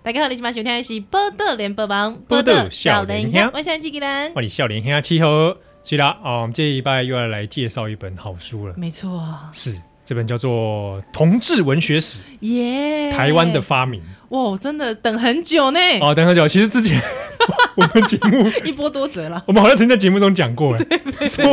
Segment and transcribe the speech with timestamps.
[0.00, 5.56] 大家好，你今晚收听的是《报道联播网》，报道少年兄，我是纪兰，我是少年兄七号。
[5.82, 8.74] 是啦，哦，我们这一拜又要来介绍一本好书了。
[8.76, 9.20] 没错，
[9.52, 9.74] 是
[10.04, 14.00] 这本叫做《同志文学史》，耶，台湾的发明。
[14.28, 15.80] 哇，真的等很久呢。
[16.00, 16.46] 哦，等很久。
[16.46, 17.00] 其实之前
[17.76, 19.42] 我们节目 一波多折了。
[19.46, 20.76] 我们好像曾经在节目中讲过，
[21.18, 21.44] 哎，说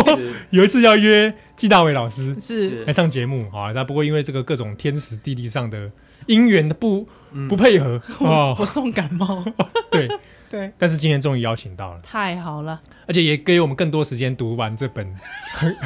[0.52, 5.91] 有一次要约纪大伟老师是来上节目啊，但不过因为这个各种天时地利上的
[6.27, 7.07] 因缘的不
[7.49, 9.43] 不配合， 哦，我重感冒。
[9.91, 10.07] 对。
[10.48, 15.13] 对，但是今天终于邀请到了，太好了，而且也给我们更多时间读完这本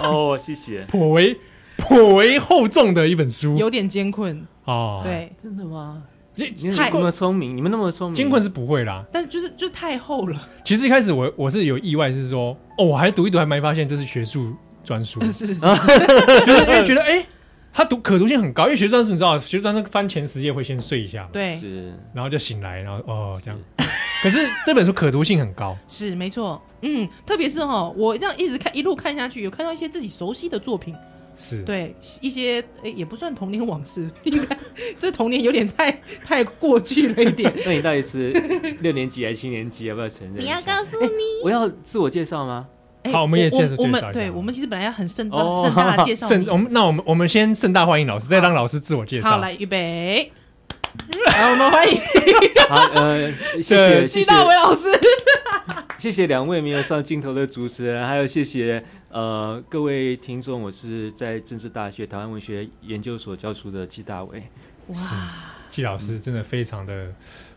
[0.02, 1.36] 哦，谢谢，颇为
[1.78, 4.46] 颇为厚重的一本书，有点艰困。
[4.66, 6.04] 哦，对，真的吗？
[6.36, 10.40] 你你那么聪明，你们那么聪明，艰困是不会啦，但是就是就太厚了。
[10.66, 17.26] 其实一开始我我是有意外，是说哦，我还读一读，还没发现这是学术专书，是是是，就是因为觉得哎。
[17.74, 23.60] 他读可读性很高，因为学专书你知道，学专书翻前十页会先睡一下，对，是，然后就醒来，然后哦这样。
[24.22, 30.94] 可是这本书可读性很高，是没错，嗯，特别是哦，我这样一直看一路看下去，有看到一些自己熟悉的作品，
[31.38, 34.58] 是对一些诶也不算童年往事， 应该
[34.98, 35.90] 这童年有点太
[36.22, 37.54] 太过去了一点。
[37.66, 38.32] 那你到底是
[38.82, 39.86] 六年级还是七年级？
[39.86, 40.44] 要不要承认？
[40.44, 42.68] 你要告诉你，我要自我介绍吗？
[43.12, 44.12] 好，我们也介绍介绍一下。
[44.12, 46.28] 对，我们其实本来要很盛大盛大的介 绍。
[46.28, 49.32] 盛，我们那我们我们先盛大欢迎老师，再让老师自我介绍。
[49.32, 50.32] 好，来预备。
[51.32, 52.00] 好，我们欢迎。
[52.68, 54.82] 好，呃，谢谢季大伟老师。
[55.98, 60.62] 谢谢两位没有上镜头的主持人，还有谢谢呃各位听众。
[60.62, 64.44] 我是在政治大学台湾文学研究所教书的季大伟。
[64.88, 64.96] 哇，
[65.70, 67.08] 季老师真的非常的，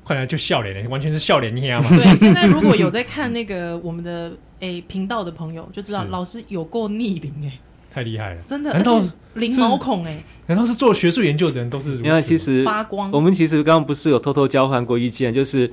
[0.03, 1.89] 快来就笑脸了，完全是笑脸一样嘛。
[1.91, 4.33] 对，现在如果有在看那个我们的。
[4.63, 7.59] 诶，频道的朋友就知道老师有够逆龄哎，
[7.91, 9.03] 太厉害了，真的，难道
[9.35, 10.23] 零毛孔哎？
[10.47, 11.97] 难道是做学术研究的人都是？
[11.97, 13.11] 因为其实发光。
[13.11, 15.69] 我们其实刚刚不是有偷偷交换过意见，就是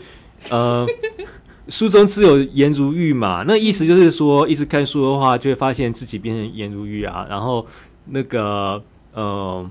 [0.50, 0.88] 呃，
[1.70, 7.64] 书中自有颜如玉嘛，那意思就是说，一直看书的话，就会发现自己变成颜如玉啊，然后
[8.06, 8.84] 那个
[9.14, 9.70] 呃，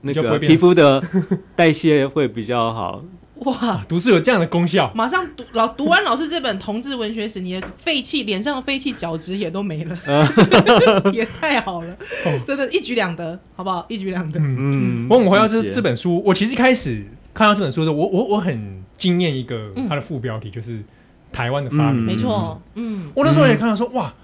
[0.00, 1.02] 那个皮肤的
[1.54, 3.04] 代谢会比较好。
[3.40, 4.90] 哇，读书有这样的功效！
[4.94, 9.98] 马上读老读完老师这本《同志文学史》，你的废气脸上的废气角质也都没了，
[11.12, 11.96] 也太好了，
[12.46, 13.84] 真的，一举两得，好不好？
[13.88, 14.38] 一举两得。
[14.40, 20.80] 嗯，我们回到这这本书，我其实一开始看到这本书的时候，我我我很惊艳一个它的副标题，就是
[21.32, 22.02] 台湾的发明。
[22.04, 24.14] 没错，嗯，我那时候也看到说，哇，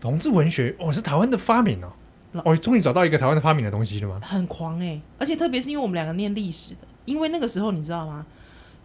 [0.00, 1.92] 同志文学，哦，是台湾的发明哦，
[2.44, 4.20] 我，终于找到一个台湾的发明的东西了吗？
[4.22, 8.24] 很狂哎，而且特别是因为我们两个念历史的，因为那个时候你知道吗？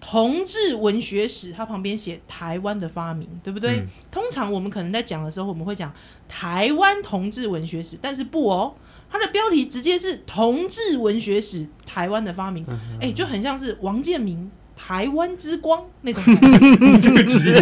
[0.10, 3.80] 同志文学史，它旁边写台湾的发明，对不对？
[3.80, 5.92] 嗯、通常我们可能在讲的时候，我们会讲
[6.30, 8.74] 台湾同志文学史，但是不哦，
[9.12, 16.24] 它的标题直接是同志文学史台湾的发明，哎、嗯嗯欸，就很像是王建民台湾之光那种。
[17.02, 17.62] 这个职业，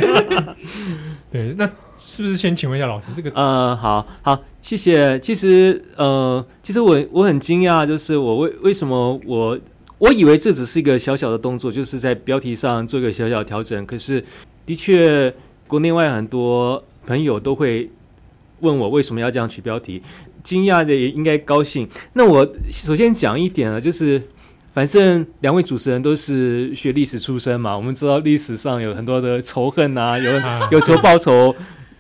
[1.32, 1.68] 对，那
[1.98, 5.18] 是不是先请问一下老师，这个呃，好好，谢谢。
[5.20, 9.60] 其实呃，其实我我很惊讶，就是我为为什么我。
[9.98, 13.86] 我以为这只是一个小小的动作，就是在标题上做一个小小调整。
[13.86, 14.24] 可是，
[14.66, 15.34] 的确，
[15.68, 17.90] 国内外很多朋友都会
[18.60, 20.02] 问我为什么要这样取标题，
[20.44, 21.88] 惊讶的也应该高兴。
[22.12, 24.22] 那我首先讲一点啊，就是
[24.74, 30.32] 反正两位主持人都是学历史出身嘛，我们知道历史上有很多的仇恨啊，有
[30.72, 31.56] 有仇报仇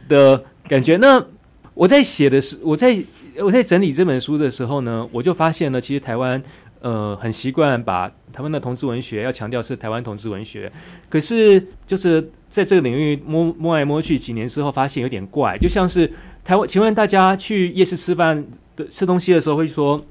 [0.09, 0.97] 的感觉。
[0.97, 1.25] 那
[1.73, 3.01] 我在写的是，我在
[3.39, 6.43] 我在整理这本书的时候呢，我就发现呢，其实台湾。
[6.85, 10.71] 呃，很习惯把台湾的同志文学要强调是台湾同志文学，
[11.09, 16.13] 可是就是在这个领域摸摸来摸去，几年之后发现有点怪，就像是
[16.43, 20.05] 台湾，请问大家去夜市吃饭的吃东西的时候会说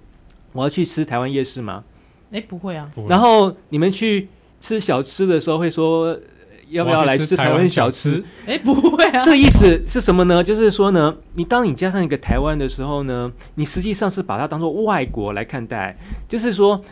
[0.51, 1.85] 我要去吃台湾夜市吗？
[2.33, 2.91] 诶，不会啊。
[3.09, 4.27] 然后你们去
[4.61, 6.19] 吃小吃的时候会说。
[6.75, 8.23] 要不要来吃台湾小吃？
[8.47, 9.23] 哎，不会啊！
[9.23, 10.43] 这个意思是什么呢？
[10.43, 15.97] 就是说呢，你当你加上一个台湾的时候呢，你实际上是把它当做外国来看待。
[16.29, 16.83] 就是说，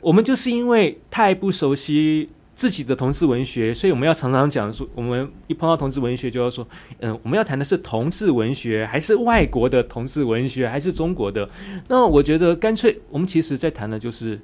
[0.00, 6.66] 我们就是因为太不熟悉自己的同志文学，所以我们要常常讲说，我们一碰到同志文学就要说，
[7.00, 11.46] 嗯，我们要谈的是同志文学，还是外国的同志文学，还是中国的？
[11.88, 14.40] 那我觉得干脆，我们其实在谈的就是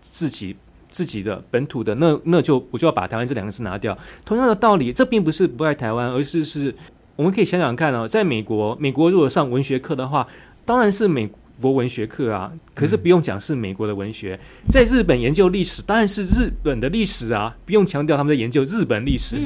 [0.00, 0.56] 自己。
[0.92, 3.96] 自己的本土的，那那就我就要把台湾这两个字拿掉。
[4.24, 6.72] 同样的道理，这并不是不爱台湾，而是是
[7.16, 10.28] 我们可以想想看哦，在美国，美国如果上文学课的话，
[10.64, 11.28] 当然是美
[11.60, 12.52] 国文学课啊。
[12.74, 19.38] 可是不用讲是美国的文学，在日本研究历史，当然是日本的历史啊，不用强调他们在研究日本历史。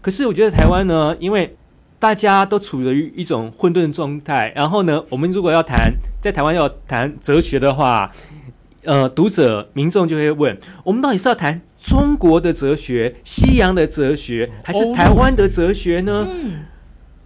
[0.00, 1.56] 可是我觉得台湾呢，因为
[1.98, 8.10] 大家都处于一种混沌状态，然后呢，我们如果要谈在台湾要谈哲学的话。
[8.84, 16.26] 呃，读者民众就会问：我们到底是要谈中国的哲学、西洋的哲学，还是台湾的哲学呢？
[16.30, 16.64] 嗯，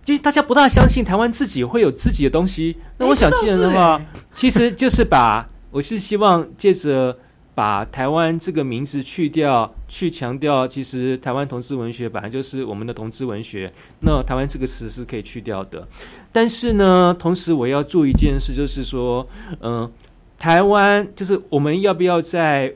[0.07, 2.77] 因为大家不大相信台湾自己会有自己的东西。
[2.99, 4.05] 那我想，既然的话，
[4.35, 7.17] 其实就是把， 我是希望借着
[7.55, 13.73] 把台湾这个名字去掉，去强调，其实台湾同志文学本来就是我们的同志文学。
[14.01, 15.87] 那台湾这个词是可以去掉的。
[16.33, 19.25] 但是呢，同时我要做一件事，就是说，
[19.61, 19.91] 嗯、呃。
[20.45, 22.75] 台湾就是我们要不要在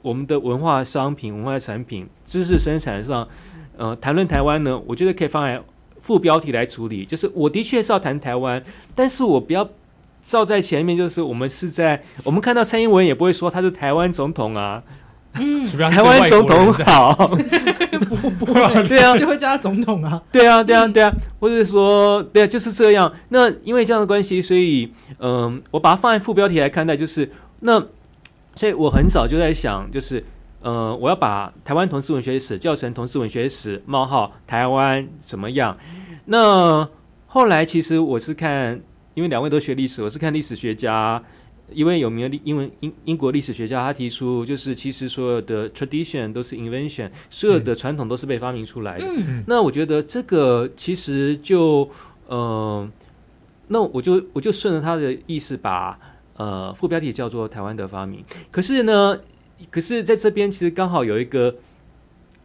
[0.00, 3.28] 我们的文化商品、文化产品、知识生产上，
[3.76, 4.80] 呃，谈论台湾呢？
[4.86, 5.62] 我觉得可以放在
[6.00, 7.04] 副标题来处理。
[7.04, 9.68] 就是我的确是要谈台湾，但是我不要
[10.22, 10.96] 照在前面。
[10.96, 14.82] 就是我们是在我们看到蔡英文也不会说他是台湾总统啊。
[15.34, 17.14] 嗯，台湾总统好，
[18.08, 23.10] 不不会，对啊，就会叫他总统啊，对啊，对啊，对啊，或者说，对啊，就是这样。
[23.28, 27.30] 那因为这样的关系，所以，嗯、呃，我把它放在副标题来看待，就是
[27.60, 27.80] 那，
[28.56, 30.24] 所以我很早就在想，就是，
[30.62, 35.76] 呃，我要把台湾同志文学史叫成同志文学史冒号台湾怎么样？
[36.26, 36.88] 那
[37.26, 38.80] 后来其实我是看，
[39.14, 41.22] 因为两位都学历史，我是看历史学家。
[41.72, 49.06] 一位有名的英文英英国历史学家，他提出，就是其实所有的 tradition 都是 invention，所有的传统都是被发明出来的。
[49.06, 51.90] 嗯、那我觉得这个其实就，
[52.26, 52.88] 呃，
[53.68, 58.24] 那我就我就顺着他的意思把，把呃副标题叫做台湾的发明。
[58.50, 59.18] 可是呢，
[59.70, 61.56] 可是在这边其实刚好有一个。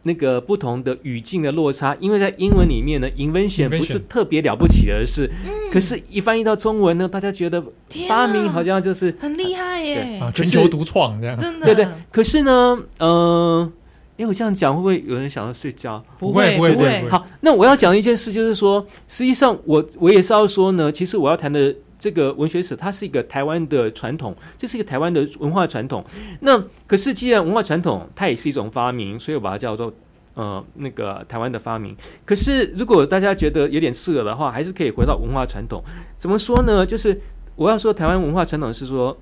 [0.06, 7.62] 那个不同的语境的落差，因为在英文里面呢，invention 不是特别了不起的事，嗯、可是，一翻译到中文呢，大家觉得
[8.08, 11.88] 发明好像就是很厉害耶，啊、全球独创这样，真的，对对。
[12.12, 13.72] 可是呢，嗯、呃，
[14.16, 16.02] 因为我这样讲会不会有人想要睡觉？
[16.18, 17.08] 不会，不会，不会。
[17.10, 26.04] 好，那我要讲一件事，就是说，实际上我我也是要说呢，其实我要谈的这个文学史，它是一个台湾的传统，这是一个台湾的文化传统。
[26.40, 29.92] 那可是既然文化传统它也是一种发明，所以我把它叫做。
[30.36, 31.96] 呃，那个台湾的发明，
[32.26, 35.82] 可是如果大家觉得有点刺耳的话，还是可以回到文化传统。
[36.18, 36.84] 怎么说呢？
[36.84, 37.18] 就是
[37.54, 39.16] 我要说台湾文化传统是说，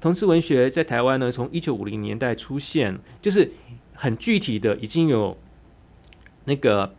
[0.00, 3.50] 同志文学在台湾呢，从一九五零年代出现，就是
[3.94, 5.36] 很具体的已经有
[6.44, 6.94] 那个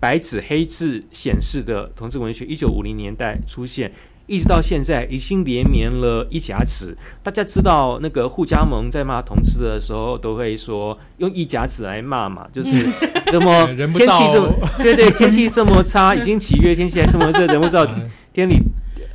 [0.00, 3.92] 白纸黑字显示的同志文学，一九五零年代出现。
[4.30, 6.96] 一直到现在已经连绵了一甲子。
[7.22, 12.86] 大家知道那个互加盟在骂同事的时候，都会说用一甲子来骂嘛， 就是
[13.32, 17.84] 怎么天气这么对对，天气这么差，已经几月天气还这么热，人不知道
[18.32, 18.56] 天理，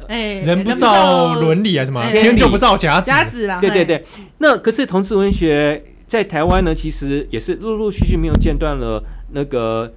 [0.09, 3.61] 哎，人不造伦理啊什么，天就不造甲子，甲子啦。
[3.61, 4.03] 对对对，
[4.39, 9.01] 那可是同志文学在台湾呢，其实也是陆陆续续没有间断了
[9.31, 9.93] 那个。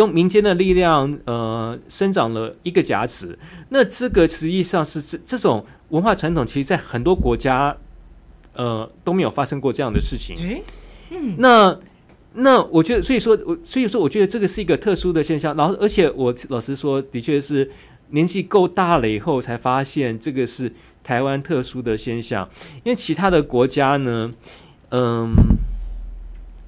[0.00, 3.38] 用民间的力量，呃，生长了一个甲子。
[3.68, 7.76] 那这个实际上是这这种文化传统，其实，在很多国家，
[8.54, 10.36] 呃，都没有发生过这样的事情。
[10.38, 10.62] 诶，
[11.10, 11.78] 嗯，那
[12.32, 15.54] 那我觉得，所以说，我所以说，我觉得这个是一个特殊的现象。
[15.54, 17.70] 然后，而且我老实说，的确是
[18.08, 20.72] 年纪够大了以后，才发现这个是
[21.04, 22.48] 台湾特殊的现象。
[22.84, 24.32] 因为其他的国家呢，
[24.92, 25.34] 嗯。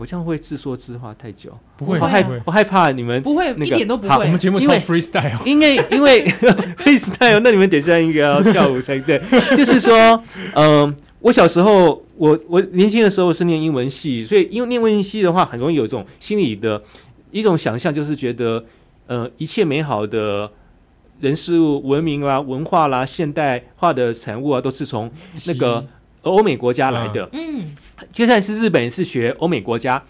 [0.02, 4.24] 我这样会自说自话太久，不会，我害我害怕你们不会，一点都不会。
[4.24, 6.26] 我们节目超 freestyle， 因为因为
[6.76, 9.22] freestyle，那你们等下应该要跳舞才对。
[9.56, 10.20] 就是说，
[10.54, 16.82] 嗯、呃，我小时候，我我年轻的时候是念英文系，所以因为念英文系的话，很容易有这种心理的
[17.30, 18.64] 一种想象，就是觉得，
[19.06, 20.50] 呃，一切美好的
[21.20, 25.08] 人事物、文明啦、文化啦、现代化的产物啊，都是从
[25.46, 25.86] 那个。
[26.22, 27.72] 欧美国家来的，嗯，
[28.12, 30.02] 就算是日本是学欧美国家，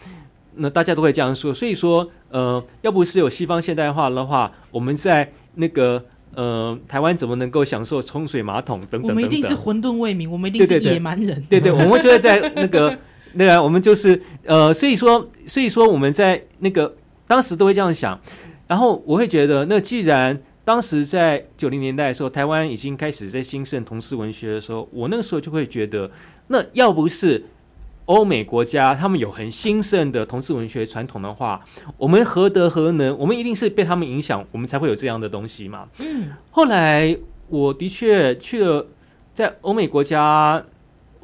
[0.57, 1.53] 那大家都会这样说。
[1.53, 6.05] 所以说，呃，要不是有西方现代化的话，我们在那个
[6.35, 9.11] 呃台湾怎么能够享受冲水马桶等等等等？
[9.11, 11.43] 我们一定是混沌未明，我们一定是野蛮人。
[11.49, 12.99] 对，对对，我们就会在那个
[13.33, 16.95] 那个，我们就是呃，所以说，所以说我们在那个
[17.27, 18.21] 当时都会这样想。
[18.69, 26.11] 然后我会觉得，那既然当时在九零年代的时候，台湾已经开始在兴盛同志文学的时候，我那个时候就会觉得，
[26.49, 27.47] 那要不是
[28.05, 31.65] 欧美国家他们有很兴盛的同志文学传统的话，
[31.97, 33.17] 我们何德何能？
[33.19, 35.89] 我们一定是被他们影响，我们才会有这样的东西嘛。
[35.99, 36.29] 嗯。
[36.53, 37.17] 后来
[37.49, 38.87] 我的确去了
[39.35, 40.65] 在欧美国家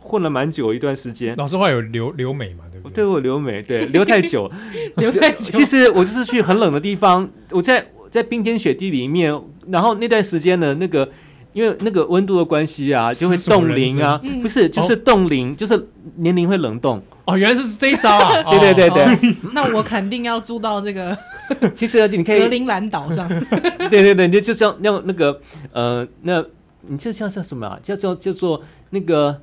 [0.00, 1.37] 混了蛮久一段时间。
[1.37, 2.64] 老实话，有留留美嘛？
[2.73, 2.95] 对不对？
[2.97, 4.50] 对，我留美，对，留太久，
[4.99, 5.45] 留太久。
[5.45, 7.92] 其实我就是去很冷的地方，我在。
[8.11, 9.38] 在冰天雪地里面，
[9.69, 11.09] 然后那段时间呢，那个
[11.53, 17.03] 因为那个温度的关系啊，就会冻龄啊，不是，就是冻龄，就是年龄会冷冻。
[17.25, 18.43] 哦，原来是这一招啊！
[18.50, 21.17] 对对对对，那我肯定要住到这个，
[21.75, 23.29] 其实你可以格陵兰岛上。
[23.91, 25.38] 对对对，你就像那那个
[25.73, 26.43] 呃，那
[26.87, 27.79] 你就像像什么啊？
[27.83, 29.43] 叫做叫做那个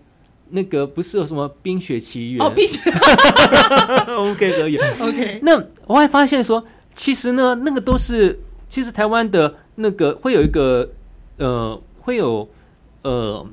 [0.50, 2.80] 那个不是有什么《冰雪奇缘》哦，冰雪
[4.08, 4.78] OK 可以。
[4.78, 6.64] OK，那我还发现说，
[6.96, 8.40] 其实呢，那个都是
[8.76, 10.90] 其实台湾的那个会有一个
[11.38, 12.50] 呃，会有
[13.04, 13.48] 呃。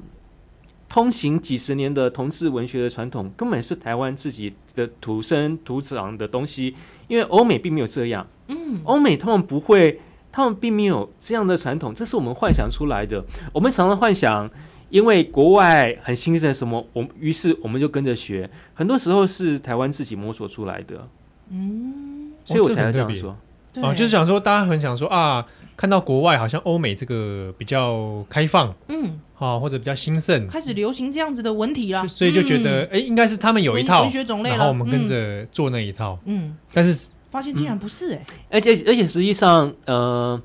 [0.88, 6.74] 通行几十年的同志文学的传统，根本是台湾自己的土生土长的东西。
[7.08, 10.00] 因为欧美并没有这样，嗯，欧美他们不会，
[10.30, 13.24] 他们并没有这样的传统，这是我们幻想出来的。
[13.54, 14.50] 我们常常幻想，
[14.90, 18.50] 因为国外很兴盛什么，我于是我们就跟着学。
[18.74, 21.08] 很多时候是台湾自己摸索出来的，
[21.48, 23.30] 嗯，所以我才要这样说。
[23.30, 23.36] 哦，
[23.74, 25.46] 就是想说，大家很想说啊。
[25.74, 40.40] 看到国外好像欧美这个比较开放，嗯，好、哦、或者比较兴盛，开始流行这样子的文体了，所以就觉得哎、嗯，应该是他们有一套文学种类，然后我们跟着做那一套，嗯，但是发现竟然不是哎、欸，而且而且实际上，呃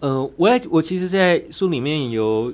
[0.00, 2.52] 呃，我我其实，在书里面有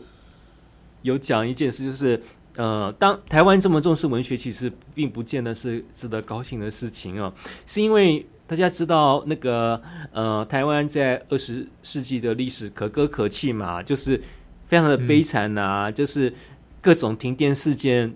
[1.02, 2.20] 有讲一件事，就是
[2.56, 7.32] 呃，当台湾这么重视文学，其实并不见得是值得高兴的事情啊，
[7.64, 8.26] 是因为。
[8.50, 9.80] 大家知道那个
[10.12, 14.20] 呃，台湾在二十世纪的历史可歌可泣嘛，就是
[14.66, 16.34] 非常的悲惨呐、啊嗯，就是
[16.80, 18.12] 各种停电事件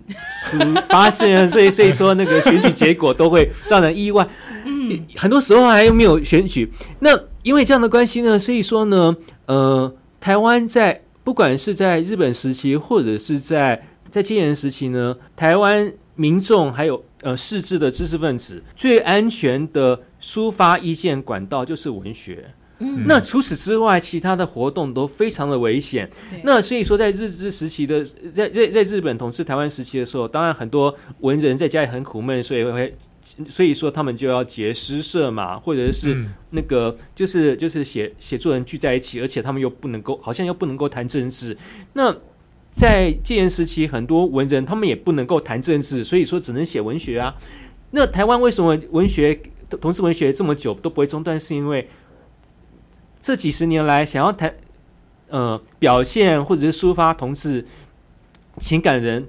[0.88, 4.28] 发现， 所以所以说那个选举结果都会让人意外。
[4.64, 6.68] 嗯，很多时候还没有选举。
[6.98, 20.00] 那因为这样的关系呢，所以说呢，呃，台湾在不管是在日本时期，或者是在在戒严时期呢，台湾民众还有呃识字的知识分子最安全的。
[20.24, 26.08] 抒发意见管道就是文学，嗯，那除此之外，其他的活动都非常的危险。
[26.44, 28.02] 那所以说，在日治时期的，
[28.32, 32.96] 在在在日本统治台湾时期的时候，当然很多文人在家里很苦闷，所以会，
[33.50, 36.16] 所以说他们就要结诗社嘛，或者是
[36.52, 41.54] 那个就是就是写写作人聚在一起，而且他们又不能够，好像又不能够谈政治。
[41.92, 42.16] 那
[42.72, 47.36] 在戒严时期，很多文人他们也不能够谈政治，所以说只能写文学啊。
[47.90, 49.38] 那台湾为什么文学？
[49.80, 51.88] 同志文学这么久都不会中断，是因为
[53.20, 54.54] 这几十年来想要谈
[55.28, 57.66] 呃表现或者是抒发同志
[58.58, 59.26] 情感人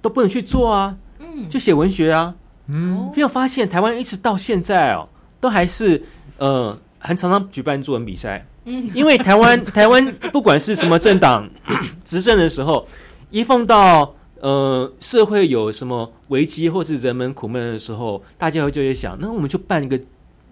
[0.00, 2.34] 都不能去做啊，嗯，就写文学啊，
[2.68, 5.08] 嗯，没有发现台湾一直到现在哦，
[5.40, 6.02] 都还是
[6.38, 11.50] 呃很常常举办作文比赛，嗯，因为台湾台湾不管是什么政党
[12.04, 12.86] 执政的时候，
[13.30, 14.14] 一碰到。
[14.42, 19.98] 呃，社会有什么危机或是人们苦闷的时候，大家会就会想，那我们就办一个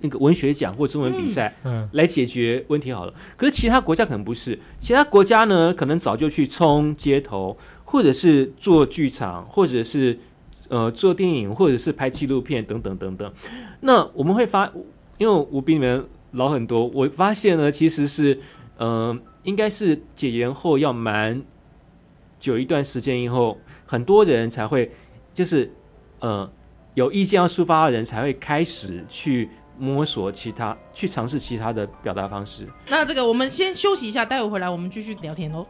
[0.00, 3.12] 那个文学奖或中文比赛，嗯，来解决问题好了。
[3.36, 10.16] 可是其他国家可能不是，其他国家呢，可能早就去冲街头，或者是做剧场，或者是
[10.68, 13.32] 呃做电影，或者是拍纪录片等等等等。
[13.80, 14.72] 那我们会发，
[15.18, 18.38] 因为我比你们老很多，我发现呢，其实是
[18.78, 21.42] 呃，应该是解严后要蛮
[22.38, 23.58] 久一段时间以后。
[23.90, 24.88] 很多人才会，
[25.34, 25.68] 就是，
[26.20, 26.48] 呃，
[26.94, 32.68] 有意见要抒发的人才会开始去摸索其他，去尝试其他的表达方式。
[32.88, 35.66] 那这个我们先休息一下，待会回来我们继续聊天哦。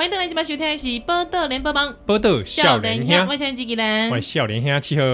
[0.00, 5.04] 欢迎登来这边收听的是《报道联播网》，报道少年兄，我是自己人，我少年兄七号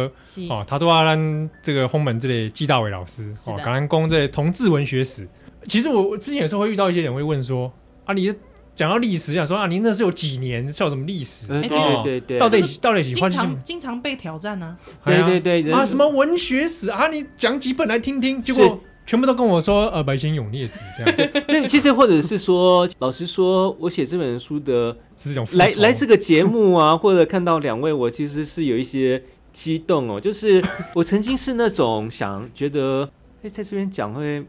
[0.49, 5.29] 哦，他都要让这个轰门这里纪大伟老师哦，刚刚讲这同志文学史。
[5.67, 7.69] 其实我之前有时候会遇到一些人会问说
[8.05, 8.33] 啊，你
[8.77, 11.49] 讲到历史，想说啊，您那是有几年叫什么历史？
[11.49, 11.69] 对
[12.05, 14.77] 对对，到底到底喜欢经常经常被挑战呢？
[15.05, 17.09] 对对对啊，什么文学史啊？
[17.09, 18.81] 你讲几本来听听，结果。
[19.07, 21.31] 全部都跟我说，呃，白先勇烈子这样。
[21.47, 29.23] 那其实或者是说，老实说，我写这本书的是这种来来这个节目啊，或者看到两位，我其实是有一些
[29.53, 30.21] 激动哦。
[30.21, 30.61] 就是
[30.95, 33.09] 我曾经是那种想觉得，
[33.45, 34.45] 哎，在这边讲会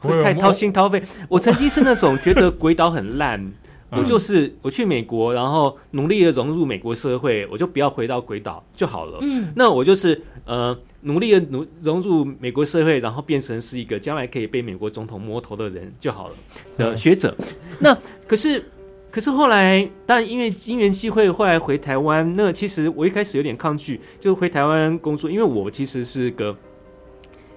[0.00, 1.02] 会太掏心掏肺。
[1.30, 3.52] 我曾经是那种觉得鬼岛很烂。
[3.94, 9.18] 我就是我去美国，然后努力的融入美国社会，我就不要回到鬼岛就好了。
[9.20, 16.34] 嗯，那我就是呃努力的努融入美国社会，然后变成是一个将来可以被美国总统摸头的人就好了
[16.78, 17.36] 的学者。
[17.38, 17.46] 嗯、
[17.80, 18.64] 那可是
[19.10, 22.34] 可是后来，但因为因缘际会，后来回台湾。
[22.34, 26.56] 那其实我一开始有点抗拒，就回台湾工作，因为我其实是个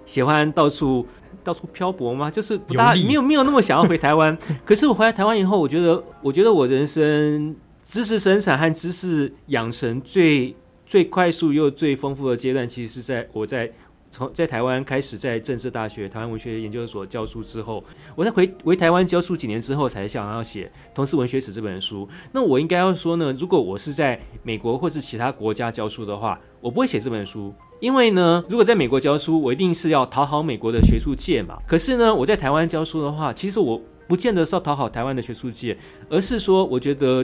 [0.05, 1.05] 喜欢到处。
[1.45, 2.29] 到处漂泊吗？
[2.29, 4.35] 就是不大没有没有那么想要回台湾。
[4.65, 13.71] 可是我回来台湾以后，我觉得我觉得我人生知识生产和知识养成最最快速又最丰富的阶段，其实是在我在
[14.11, 17.83] 从在台湾开始在政治大学台湾文学研究所教书之后，
[18.15, 22.07] 我在回回台湾教书几年之后，才想要写《同志文学史》这本书。
[22.31, 27.53] 那我应该要说呢，如果我是在美国或是其他国家教书的话，我不会写这本书。
[27.79, 31.59] 因为呢，如果在美国教书，我一定是要讨好美国的学术界嘛。
[31.67, 35.77] 可是呢，我在台湾教书的话，其实我不见得是要讨好台湾的学术界，
[36.09, 37.23] 而是说，我觉得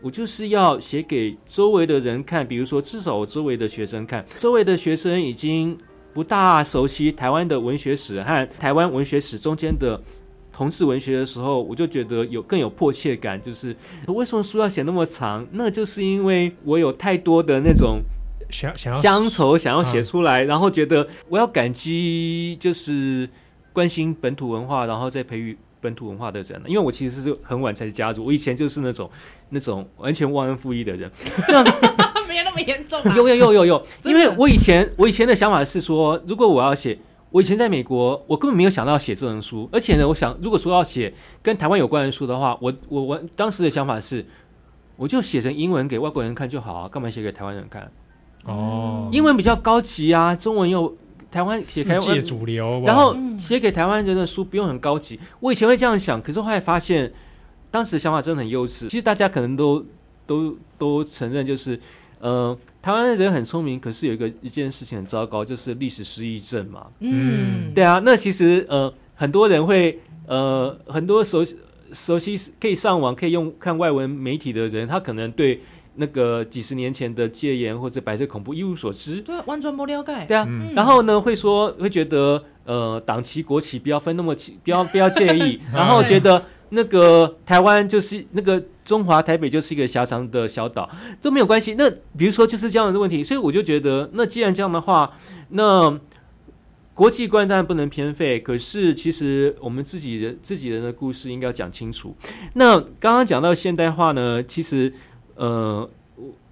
[0.00, 5.76] 我就是要写给周围的人看，比如说，至少我周围的学生看，周围的学生已经
[6.14, 10.00] 不大熟悉台湾的文学史和台湾文学史中间的
[10.50, 15.46] 同志文学的时候，我就觉得有更有迫切感，就是为什么书要写那么长？
[15.52, 18.00] 那就是因为我有太多的那种。
[18.50, 23.28] 想想要乡愁，想要写出来，然后觉得我要感激，就是
[23.72, 26.62] 关心本土文化，然后再培育本土文化的人。
[26.66, 29.10] 因为我其实是很晚才加入，我以前就是那种
[29.50, 31.10] 那种完全忘恩负义的人。
[32.30, 33.12] 没有那么严重啊。
[33.16, 36.96] 有有有有有，因为我以前我以前的想法是说，如果我要写，
[37.30, 39.68] 我以前在美国，我根本没有想到写这本书。
[39.72, 44.24] 而且呢，我想如果说要写跟台湾有关的书的话，我我我当时的想法是，
[44.96, 47.90] 我就写成英文给外国人看就好啊，干嘛写给台湾人看？
[48.44, 50.96] 哦，英文比较高级啊，中文又
[51.30, 55.20] 台湾写台湾主流，然后写给台湾人的书不用很高级。
[55.40, 57.12] 我以前会这样想，可是后来发现，
[57.70, 58.88] 当时的想法真的很幼稚。
[58.88, 59.84] 其实大家可能都
[60.26, 61.78] 都都承认，就是
[62.18, 66.86] 呃，台湾人很聪明，可是有一个一件事情很糟糕，就是历史失忆症嘛。
[67.00, 71.44] 嗯，对啊，那其实呃，很多人会呃，很多熟
[71.92, 75.60] 熟悉可以上网可以用看外文媒体的人，他可能对。
[76.00, 80.24] 那个几十年前的戒严或者白色恐怖一无所知，对，完全不了解。
[80.26, 85.60] 对啊，嗯、然后呢，会说会觉得呃，党旗国旗不要分那么清， 不要不要介意。
[85.74, 90.88] 然后觉得那个台湾就是那个中华台北就是一个狭长的小岛，
[91.20, 91.74] 都没有关系。
[91.74, 95.12] 那比如说就是这样的问题，所以我就觉得，那既然这样的话，
[95.50, 96.00] 那
[96.94, 98.40] 国际观当然不能偏废。
[98.40, 102.16] 可是其实我们自己人自己人的故事应该要讲清楚。
[102.54, 104.90] 那刚刚讲到现代化呢，其实。
[105.40, 105.88] 呃，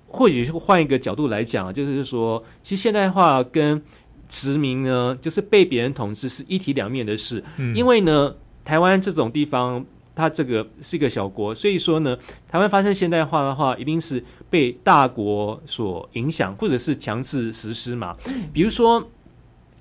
[0.07, 3.83] 或许换一个角度来讲，就是说，其实现代化跟
[4.31, 7.45] 殖民呢，就是被别人统治是一体两面的事。
[7.59, 12.17] 嗯，因为呢，台湾这种地方，它这个是一个小国，所以说呢，
[12.49, 18.17] 台湾发生现代化的话，一定是被大国所影响，或者是强制实施嘛。
[18.55, 19.07] 比如说，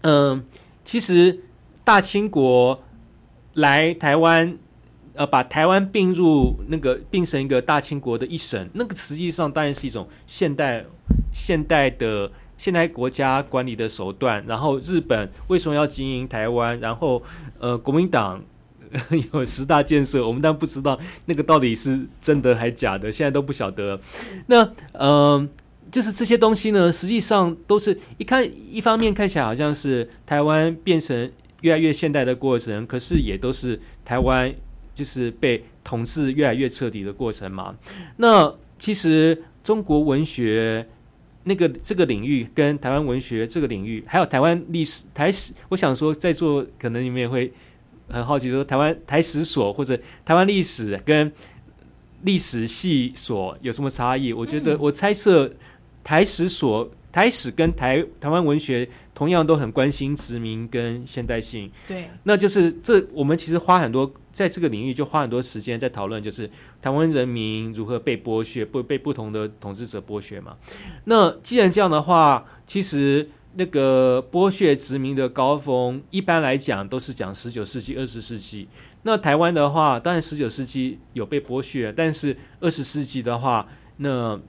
[0.02, 0.44] 嗯，呃，
[0.84, 1.40] 其实
[1.86, 2.84] 大清国
[3.54, 4.58] 来台湾。
[5.18, 10.86] 呃，把台湾并入那个并成一个大清国的一省，那个实际上当然是一种现代
[11.34, 14.46] 现代的现代国家管理的手段。
[14.48, 16.80] 然后日本为什么要经营台湾？
[16.80, 17.24] 然后
[17.60, 18.44] 呃，国民党
[19.34, 24.00] 有十大建设，我们当然不知道那个到底是真的还假的，现在都不晓得。
[24.46, 25.50] 那嗯、
[25.92, 34.54] 就是这些东西呢，实际上都是一看一方面看起来好像是台湾变成越来越现代的过程，可是也都是台湾。
[34.98, 37.76] 就是被统治越来越彻底的过程嘛。
[38.16, 40.88] 那其实中国文学
[41.44, 47.54] 那个这个领域，跟台湾文学这个领域，还有台湾历史台史，我想说在座可能你们也会
[48.10, 51.32] 很好奇，说台湾台史所或者台湾历史跟
[52.24, 54.34] 历史系所有什么差异？
[54.34, 55.54] 我觉得我猜测
[56.04, 56.90] 台史所。
[57.10, 61.72] 台史跟台台湾文学同样都很关心殖民跟现代性。
[61.88, 66.48] 对，那就是这我们其实花很多在这个领域就花很多时间在讨论，就是
[66.80, 70.58] 台湾人民如何被剥削，不被不同的统治者剥削嘛。
[71.06, 73.30] 那既然这样的话，其实。
[73.60, 78.68] 那个剥削殖民的高峰，一般来讲都是讲十九世纪、二十世纪。
[79.02, 84.40] 那台湾的话，当然十九世纪有被剥削，但是二十世纪的话，那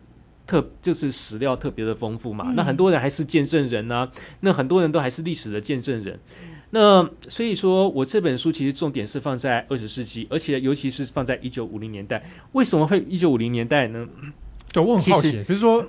[0.47, 2.53] 特就是史料特别的丰富嘛。
[2.55, 6.21] 那很多人还是见证人啊，那很多人都还是历史的见证人。
[6.71, 12.23] 那所以说我这本书其实重点是放在二十世纪，而且尤其是放在一九五零年代。
[12.53, 14.07] 为什么会一九五零年代呢？
[14.73, 15.85] 对，我很好奇，比如说，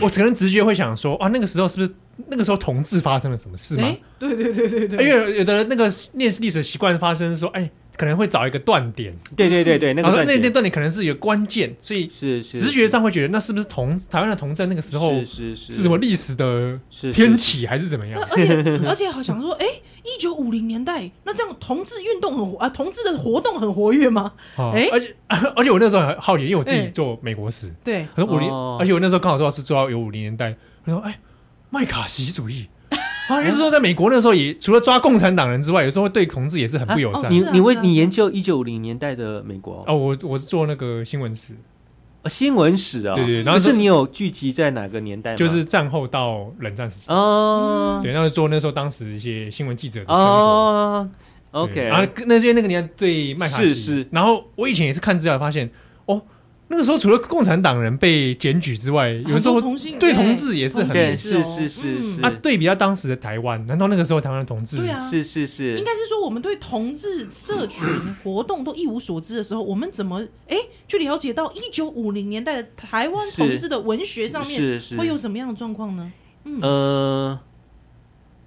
[0.00, 1.92] 我可能直觉会想说，啊，那个时候是不是？
[2.28, 3.84] 那个时候同志发生了什么事吗？
[3.84, 7.70] 欸、对对对对对，因为有的人那个念历史习惯发生说，哎。
[7.96, 16.80] 可能会找一个断点，对对对对，那个断点，那那断点可能是一个关键，所以是是直觉上会觉得那是不是同台湾的同志那个时候是是是是什么历史的
[17.12, 18.18] 天启还是怎么样？
[18.30, 19.66] 而且而且好想说，哎，
[20.04, 24.32] 一九五零年代那这样同志运动很啊，同志的活动很活跃吗？
[24.56, 25.14] 哎，而且
[25.56, 31.18] 而且我那时候很好奇，因为我自己做美国史，对，很多五零，而且我那时候刚好做到是做到有五零年代，我说哎，
[31.70, 32.68] 麦卡锡主义。
[33.30, 37.26] 啊，就是说，在美国那时候，也除了抓共产党人之外，有时候对同志也是很不友善。
[37.26, 39.84] 啊哦、你你为你研究一九五零年代的美国？
[39.86, 41.56] 哦，我我是做那个新闻史，哦、
[42.26, 43.42] 新闻史啊、哦，对对。
[43.42, 45.36] 然后是你有聚集在哪个年代吗？
[45.36, 48.00] 就是战后到冷战时期哦。
[48.02, 50.22] 对，那是做那时候当时一些新闻记者的生活。
[50.22, 51.10] 哦
[51.52, 51.84] ，OK。
[51.84, 54.08] 然后那些那个年代对麦卡锡是是。
[54.10, 55.70] 然后我以前也是看资料发现，
[56.06, 56.22] 哦。
[56.72, 59.60] 那个时候，除了共产党人被检举之外，有时候
[59.98, 62.22] 对同志也是很对，是是是是。
[62.22, 65.76] 啊，对比较当时的台湾，难道那个时候台湾的同志对啊是是是？
[65.76, 67.84] 应该是说，我们对同志社群
[68.22, 70.56] 活动都一无所知的时候，我们怎么哎
[70.86, 76.12] 去了解到一九五零年代的台湾同志的文学上面会有什么样的状况呢？
[76.44, 77.40] 嗯，呃，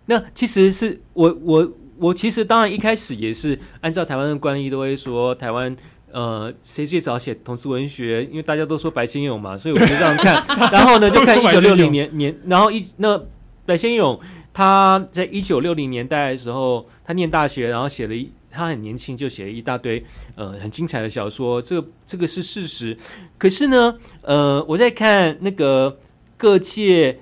[0.06, 5.76] 那其实是我我我其实当然一开始也是按照台湾的惯例，都会说台湾。
[6.14, 8.24] 呃，谁最早写同志文学？
[8.26, 10.46] 因为大家都说白先勇嘛，所以我就这样看。
[10.72, 13.20] 然后呢，就看一九六零年年，然后一那
[13.66, 14.20] 白先勇
[14.54, 22.96] 他在一九六零年代的时候，他念大学，然后写了一，他很年轻就写了一大堆呃很精彩的小说，这个这个是事实。
[23.40, 25.98] 可是呢，呃，我在看那个
[26.38, 27.20] 各界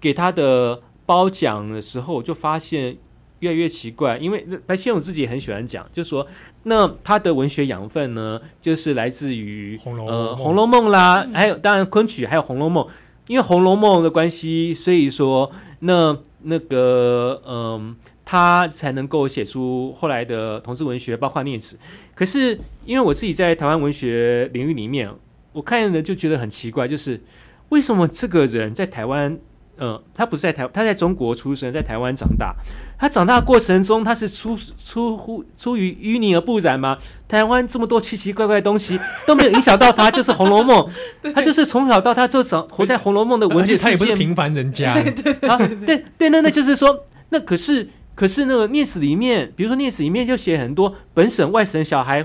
[0.00, 2.96] 给他的褒奖的时候，就发现。
[3.44, 6.26] 越来越奇怪，因为白先勇自己也很喜欢讲，就是说，
[6.62, 12.84] 那他的文学养分呢，就是来自于红楼呃《红楼梦》啦，还有当然昆曲，还有《红楼梦》。
[13.26, 21.76] 因为《红楼梦》的关系，所以说那那个嗯、呃，他才能够写出后来的同志文学，包括《孽子》。
[22.14, 25.10] 可是因为我自己在台湾文学领域里面，
[25.52, 27.20] 我看的就觉得很奇怪，就是
[27.68, 29.38] 为什么这个人在台湾？
[29.76, 32.54] 嗯，他不是在台，他在中国出生，在台湾长大。
[32.96, 36.96] 他长大的过程中，他是出出乎出于淤泥而不染吗？
[37.26, 40.86] 台湾这么多奇奇怪怪的东西都没有影响到他，就是《红楼梦》，
[41.34, 43.84] 他就是从小到大就长活在《红楼梦》的文字世界。
[43.84, 52.24] 他也不是平凡人家，对对对对，那那就是说，那可是可是那个《念史》里面，比如说《念史》里面就写很多本省外省小孩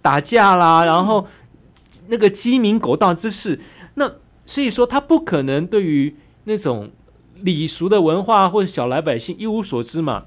[0.00, 1.26] 打架啦，然后
[2.06, 3.58] 那个鸡鸣狗盗之事。
[3.94, 4.12] 那
[4.46, 6.14] 所以说，他不可能对于。
[6.46, 6.90] 那种
[7.42, 10.24] 礼俗的文化或者小老百姓一无所知嘛，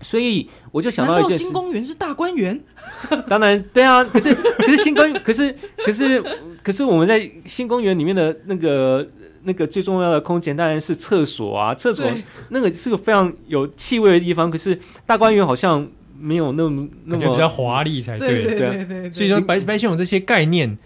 [0.00, 2.60] 所以我就想到一件事：新公园是大观园？
[3.26, 6.22] 当然对啊，可是可是新公园，可是可是
[6.62, 9.06] 可是我们在新公园里面的那个
[9.44, 12.04] 那个最重要的空间当然是厕所啊，厕所
[12.50, 14.50] 那个是个非常有气味的地方。
[14.50, 19.12] 可是大观园好像没有那么那么比较华丽才对，对对对，对，对，对。
[19.12, 20.76] 所以说白白先勇这些概念。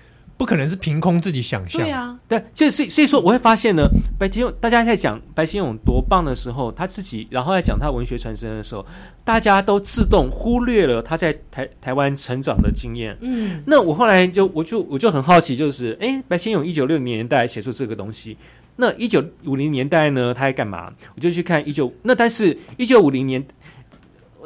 [0.41, 1.83] 不可能是凭空自己想象。
[1.83, 3.87] 对啊，对，就所以所以说我会发现呢，
[4.19, 8.87] 白先勇大家在讲白先勇多棒的时候，他自己然后在讲他文学传承的时候，
[9.23, 13.15] 大家都自动忽略了他在台台湾成长的经验。
[13.21, 18.39] 嗯，那我后来就我就我就很好奇，就是哎，白先勇一九六零年代写出这个东西，
[18.77, 20.91] 那一九五零年代呢，他在干嘛？
[21.15, 23.47] 我就去看一九那，但是一九五零年，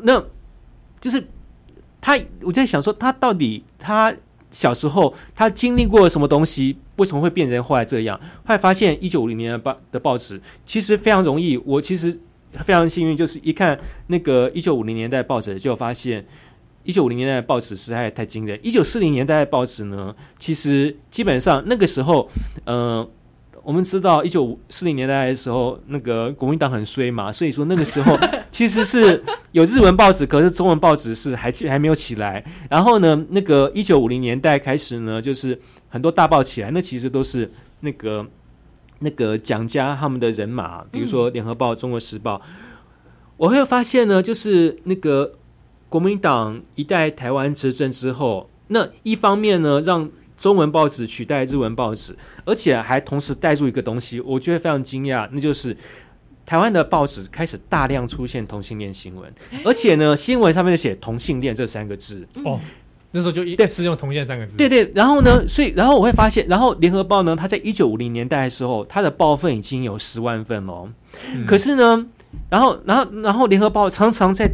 [0.02, 0.20] 那
[1.00, 1.24] 就是
[2.00, 4.12] 他我在想说，他到底他。
[4.54, 6.78] 小时候他经历过什么东西？
[6.96, 8.18] 为什么会变成后来这样？
[8.44, 11.56] 后来发现一九五零年的报的报纸其实非常容易。
[11.66, 12.18] 我其实
[12.62, 16.24] 非常幸运，就是一看那个一九五零年代报纸，就发现
[16.84, 18.56] 一九五零年代的报纸实在太惊人。
[18.62, 22.30] 一九四零年代的报纸呢，其实基本上那个时候，
[22.66, 23.08] 嗯、
[23.64, 28.16] 我们知道，一九四零年代的时候，那个国民党很衰嘛，所以说那个时候
[28.52, 32.44] 其实是有日文报纸，可是中文报纸是还还没有起来。
[32.68, 37.50] 然后呢，那个一九五零年代开始呢，就是很多大报起来，那其实都是
[37.80, 38.26] 那个
[38.98, 42.36] 那个蒋家他们的人马，比如说《联合报》《中国时报》，
[43.38, 45.32] 我会发现呢，就是那个
[45.88, 55.76] 国民党一代台湾执政之后，那一方面呢，让中文报纸取代日文报纸，而且还同时带入一个东西，我觉得非常惊讶，那就是
[56.44, 59.32] 台湾的报纸开始大量出现同性恋新闻，
[59.64, 62.60] 而且呢，新闻上面就写“同性恋”这三个字哦。
[63.12, 64.90] 那时候就一对是用“同性恋”三个字，对对。
[64.94, 70.92] 然后呢，所以然后我会发现，然后联合报呢，它在一九五零年代的时候，它的报份已经有十万份了。
[71.32, 72.04] 嗯、可是呢，
[72.50, 74.50] 然后然后然后联合报常常在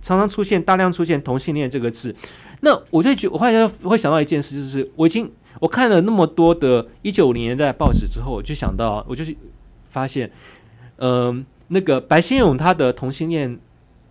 [0.00, 2.14] 常常出现大量出现“同性恋”这个字。
[2.60, 9.36] 那我就觉，我后来就会想到一件事，就是我已经我看了那么多的一九五零年代报纸之后，我就想到，我就是
[9.88, 10.30] 发现，
[10.96, 13.58] 嗯、呃，那个白先勇他的同性恋。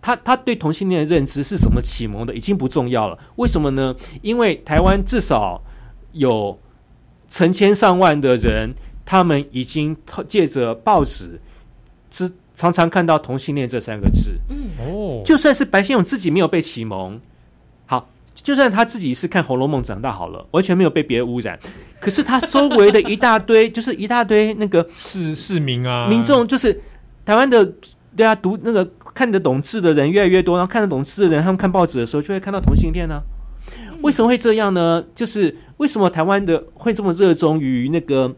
[0.02, 3.18] 他 他对同性恋的认知是什么启蒙的，已经不重要了。
[3.36, 3.92] 为什么呢？
[4.22, 5.60] 因为台湾至少
[6.12, 6.56] 有
[7.28, 8.72] 成千上万的人，
[9.04, 9.96] 他们已经
[10.28, 11.40] 借着报纸，
[12.08, 14.38] 只常常看到同性恋这三个字。
[14.48, 17.20] 嗯哦，就算是白先勇自己没有被启蒙，好，
[18.46, 21.58] 就算他自己是看《红楼梦》长大好了，完全没有被别人污染，
[21.98, 26.80] 可是他周围的一大堆， 就是一大堆那个市市民啊，民众，就是
[27.24, 27.74] 台湾的。
[28.16, 28.82] 对啊，读那个
[29.14, 33.22] 看得懂字的人越来越多，然后看得懂字的人，他们看报纸的时候就会看到同性恋呢、啊。
[34.00, 35.04] 为什么会这样呢？
[35.14, 38.34] 就是为什么台湾的会这么热衷于那个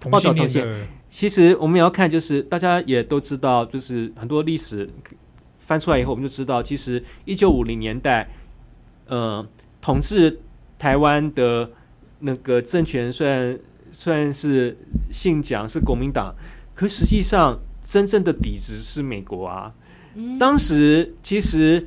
[0.00, 0.86] 报道同性恋？
[1.08, 4.86] 其实我们也要看，就是大家也都知道，就是很多历史
[5.56, 8.28] 翻出来以后，我们就知道，其实一九五零年代，
[9.06, 9.46] 呃，
[9.80, 10.40] 统治
[10.78, 11.70] 台湾的
[12.20, 13.58] 那个政权虽然
[13.90, 14.76] 虽然是
[15.12, 16.34] 姓蒋是国民党，
[16.74, 17.58] 可实际上。
[17.88, 19.72] 真正的底子是美国啊，
[20.40, 21.86] 当时其实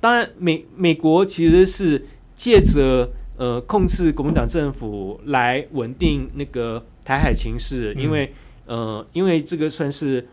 [0.00, 8.34] 当然美美国其实是借着呃控制国民党政府来稳定那个台海情势，因为
[8.66, 10.26] 呃因为这个算是。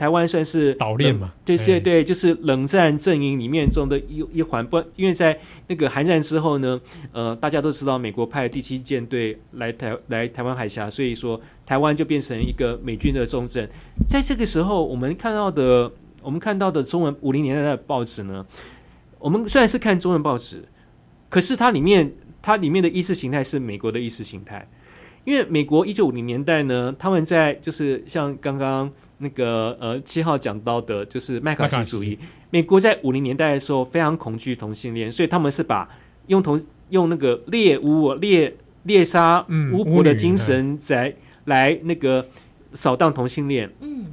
[0.00, 1.30] 台湾算是岛链嘛？
[1.44, 4.66] 对对对，就是冷战阵营里面中的一一环。
[4.66, 6.80] 不，因为在那个韩战之后呢，
[7.12, 13.68] 呃，大家都知道美国派第七舰队来台来台湾海峡，所以说台湾就变成一个美军的重镇。
[14.08, 18.46] 在这个时候，我们看到的，我们看到的中文五零年代的报纸呢，
[19.18, 20.64] 我们虽然是看中文报纸，
[21.28, 22.10] 可是它里面
[22.40, 24.66] 它里面的意识形态是美国的意识形态。
[25.24, 28.90] 因为美国一九五零年代呢，他们在就是像刚刚。
[29.22, 32.18] 那个呃，七号讲到的就是麦卡锡主义。
[32.48, 35.86] 美国在五零年代的时候非常恐惧同性恋，所以他们是把
[36.28, 42.26] 用同用那个猎巫猎猎杀巫婆的精神在来那个
[42.72, 43.70] 扫荡同性恋。
[43.80, 44.06] 嗯，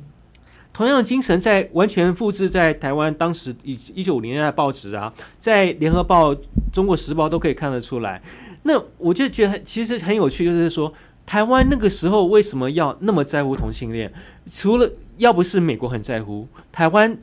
[0.74, 6.36] 同样的精神在完全复制在台湾当时一一九五零年代的报纸啊，在联合报、
[6.74, 8.22] 中国时报都可以看得出来。
[8.68, 10.94] 那我就觉得其实很有趣，就是说。
[11.30, 14.10] 台湾那个时候为什么要那么在乎同性恋？
[14.50, 17.18] 除了要不是美国很在乎，台湾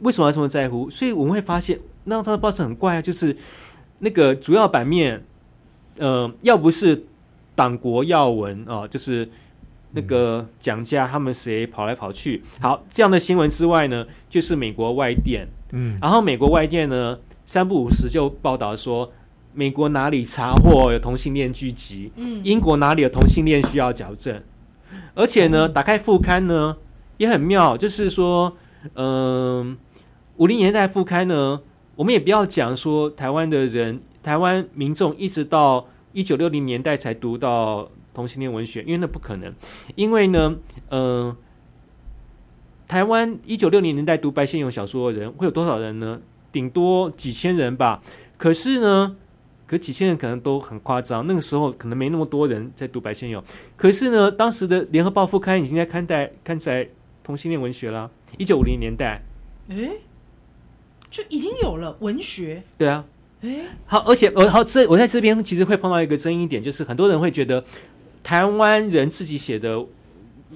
[0.00, 0.88] 为什么要这么在乎？
[0.88, 3.36] 所以我们会发现，那他的报纸很怪啊，就是
[3.98, 5.22] 那个主要版面，
[5.98, 7.04] 呃，要不是
[7.54, 9.28] 党国要闻啊，就是
[9.90, 19.12] 那个蒋家他们谁跑来跑去，好这样的新闻之外呢，就是美国外电，嗯，然后美国外电呢三不五时就报道说。
[19.54, 22.10] 美国哪里查获有同性恋聚集？
[22.16, 24.42] 嗯英国哪里有同性恋需要矫正？
[25.14, 26.76] 而且呢，打开副刊呢
[27.18, 28.56] 也很妙，就是说，
[28.94, 29.76] 嗯，
[30.36, 31.60] 五零年代副刊呢，
[31.96, 39.52] 我们也不要讲说台湾的人，台湾民众一直到一九六零年代才读到同性恋文学，因为那不可能。
[39.94, 40.56] 因为呢，
[40.90, 41.36] 嗯，
[42.88, 46.20] 台湾一九六零年代读白先勇小说的人会有多少人呢？
[46.50, 48.02] 顶多几千人吧。
[48.36, 49.16] 可是呢，
[49.72, 53.42] 可几千人可能都很夸张，那个时候可能没那么多人在读白先勇。
[53.74, 56.86] 可是呢，当时的联合报副刊已经在看待刊载
[57.24, 58.10] 同性恋文学了。
[58.36, 59.22] 一九五零年代，
[59.68, 59.92] 诶，
[61.10, 62.62] 就已经有了文学。
[62.76, 63.06] 对啊，
[63.40, 67.64] 诶，好，而且我好这我在这边其实会碰到一个争议点，就是很多人会觉得
[68.22, 69.86] 台湾人自己写的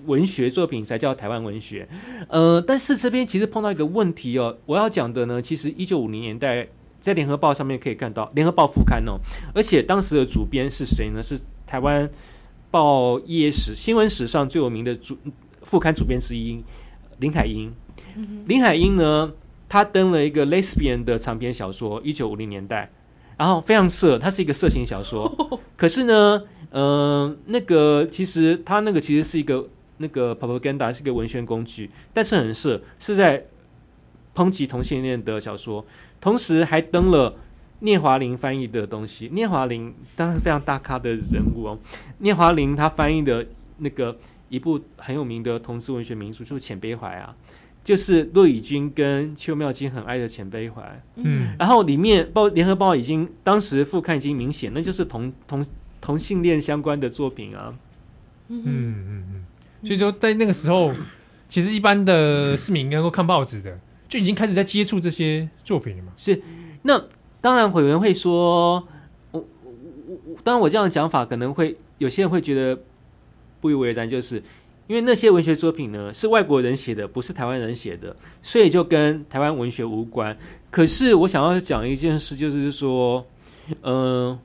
[0.05, 1.89] 文学作品才叫台湾文学。
[2.29, 6.69] 呃，但是这边其实碰到一个问题哦，我要讲的呢，其实一九五零年代。
[7.07, 9.21] 在联合报上面可以看到联合报副刊哦，
[9.55, 11.23] 而且当时的主编是谁呢？
[11.23, 12.11] 是台湾
[12.69, 15.17] 报业史新闻史上最有名的主
[15.63, 16.65] 副刊主编之一
[17.21, 17.73] 林海音。
[18.47, 19.33] 林海音呢，
[19.69, 22.91] 他登了一个 lesbian 的长篇小说，一九五零年代，
[23.37, 25.33] 然后非常色，它是一个色情小说。
[25.79, 33.47] 可是呢，嗯、呃，那个其实他那个其实是一个那个 propaganda 是一个文宣工具，但是很色，是在
[34.35, 35.85] 抨击同性恋的小说。
[36.27, 37.37] 同时还登了
[37.79, 39.31] 聂华苓翻译的东西。
[39.33, 41.79] 聂华苓当然是非常大咖的人物哦。
[42.19, 43.47] 聂华苓他翻译的
[43.79, 47.37] 那个一部很有名的同志文学名著，就是《浅悲怀》啊，
[47.85, 50.83] 就是骆以军跟邱妙金很爱的《浅悲怀》。
[51.15, 55.65] 嗯，然后里面报《联合报》已经当时副刊已经明显，那就是同同
[56.01, 57.73] 同性恋相关的作品啊。
[58.49, 59.45] 嗯嗯嗯，
[59.87, 60.93] 所以说在那个时候，
[61.49, 66.13] 其实一般的市民应该都看报纸的，就已经开始在接触这些作品了嘛。
[66.17, 66.43] 是，
[66.83, 67.05] 那
[67.41, 68.87] 当然有人会说，
[69.31, 69.45] 我我
[70.27, 72.81] 我，当然我这样的讲法可能会有些人会觉得
[73.61, 74.43] 不以为然，就是
[74.87, 80.37] 因为那些文学作品呢是外国人写的，不是台湾人写的，所以就跟台湾文学无关。
[80.71, 83.27] 可是我想要讲一件事，就是说，
[83.83, 84.39] 嗯、呃。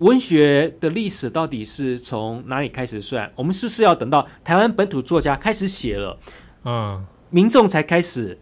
[0.00, 3.32] 文学的历史到底是从哪里开始算？
[3.34, 6.18] 我们是不是要等到台湾本土作家开始写了，
[6.66, 8.38] 嗯，民众才开始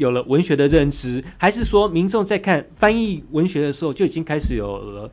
[0.00, 1.22] 有了文学的认知？
[1.38, 5.10] 还是说民众在看翻译文学的时候就已经开始有了，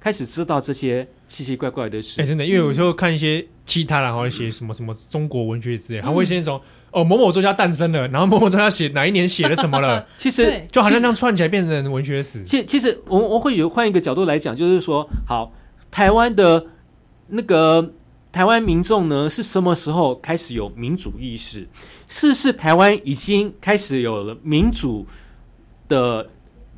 [0.00, 2.20] 开始知道这些奇奇怪怪的事？
[2.20, 6.60] 哎、欸，真的，因为有时候看一些其他然后写什么什么中国文学之类，他会先从。
[6.94, 10.06] 哦，某某作家诞生了，然后某某作家写哪一年写了什么了？
[10.18, 12.44] 其实 就好像这样串起来变成文学史。
[12.44, 15.54] 其实，其实我我会有换一个角度来讲，就是说，好，
[15.90, 16.66] 台湾的
[17.28, 17.94] 那个
[18.32, 21.68] 台湾民众呢，是什么时候开始有民主意识？
[22.08, 25.06] 是不是台湾已经开始有了民主
[25.88, 26.30] 的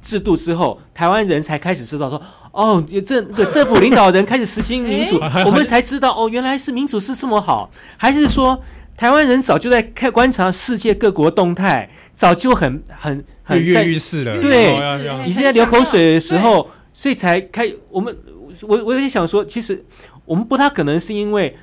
[0.02, 2.20] 制度之后，台湾人才开始知道说，
[2.52, 8.60] 哦，这那个政府领导人开始实行民主， 我们才知道哦，原来是民主是这么好，还是说？
[8.96, 14.40] 台湾人早就在看观察世界各国动态，早就很很很跃跃欲试了。
[14.40, 14.72] 对，
[15.26, 17.70] 你现在流口水的时候，所以才开。
[17.90, 18.16] 我们
[18.62, 19.84] 我我有点想说，其实
[20.24, 21.54] 我们不太可能是因为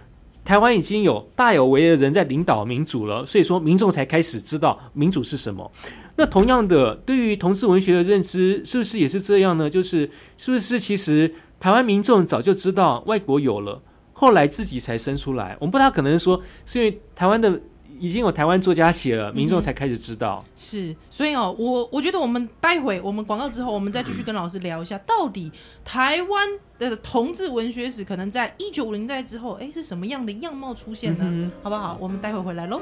[0.46, 5.72] 台湾已经有大有为的人在领导民主了，所以说民众才开始知道民主是什么。
[6.18, 9.70] 那同样的，对于同志文学的认知，是不是也是这样呢？
[9.70, 13.82] 就是是不是其实台湾民众早就知道外国有了？
[14.14, 17.60] 后来自己才生出来，我们不大可能说是因为台湾的
[18.02, 20.44] 已经有台湾作家写了，民众才开始知道。
[20.44, 25.52] 嗯、是，所以哦，我我觉得我们待会我们广告之后，我们再继续跟老师聊一下，到底
[25.86, 31.24] 台湾的同志文学史可能在一九五零代之后，哎，是什么样的样貌出现呢？
[31.26, 31.96] 嗯、好不好？
[32.02, 32.82] 我们待会回来喽。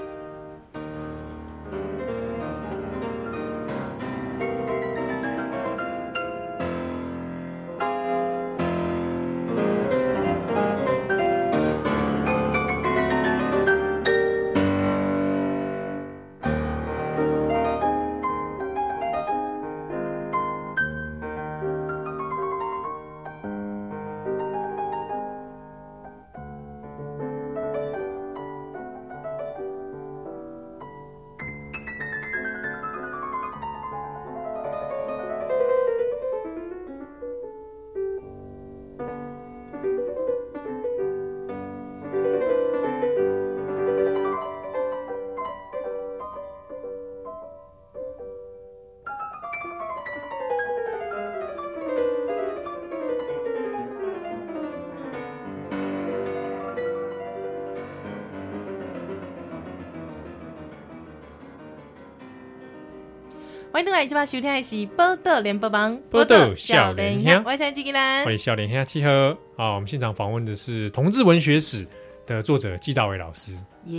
[63.80, 69.38] 欢迎来这把收听的是《报道联播网》，报道少年兄，我是纪吉兰，欢迎少年兄契合。
[69.56, 71.88] 好，我们现场访问的是同志文学史
[72.28, 73.54] 的作者纪大伟老师。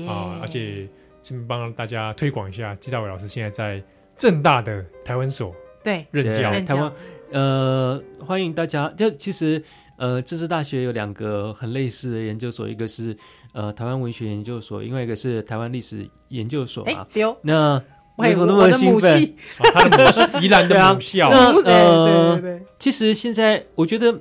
[0.07, 0.87] 啊，而且
[1.23, 3.83] 先帮大家推广一下，纪大伟老师现在在
[4.19, 5.51] 正大的台湾所
[5.83, 6.53] 对任教。
[6.61, 6.93] 台湾
[7.31, 8.87] 呃，欢迎大家。
[8.99, 9.65] 就其实
[9.97, 13.17] 呃，政治大学有两个很类似的研究所，一个是
[13.55, 17.09] 呃台湾文学研究所，另外一个是台湾历史研究所啊。
[17.15, 17.83] 丢那。
[18.17, 19.35] 为什么那么兴奋？
[19.57, 21.31] 他的母系， 宜兰的母校。
[21.31, 24.21] 那呃，其实现在我觉得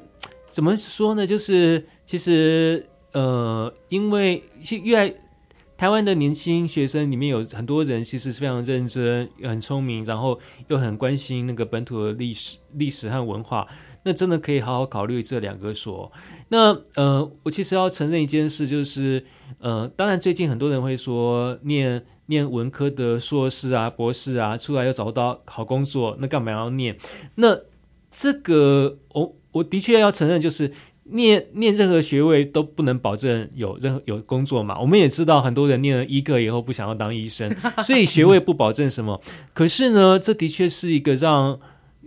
[0.50, 1.28] 怎么说呢？
[1.28, 4.44] 就是其实呃，因为
[4.84, 5.14] 越来
[5.78, 13.68] 台湾的年轻学生里面有很多人，其实是非常认真、很聪明，然后又很关心那个本土的历史、历史和文化。
[14.04, 16.10] 那真的可以好好考虑这两个所。
[16.50, 19.26] 那呃，我其实要承认一件事，就是
[19.60, 22.06] 呃，当然最近很多人会说念。
[22.30, 26.96] 念文科的硕士啊、博士啊，出来又找不到好工作，那干嘛要念？
[27.38, 27.58] 那
[28.12, 30.72] 这个，我我的确要承认，就是
[31.06, 34.80] 念念任何学位都不能保证有任何有工作嘛。
[34.80, 39.20] 我们也知道，很多人念了医科以后不想要当医生， 所以学位不保证什么。
[39.56, 41.60] 可是呢，这的确是一个让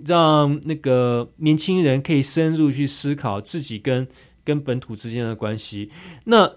[0.06, 4.06] 让那个年轻人可以深入去思考自己跟
[4.44, 5.90] 跟本土之间的关系。
[6.24, 6.56] 那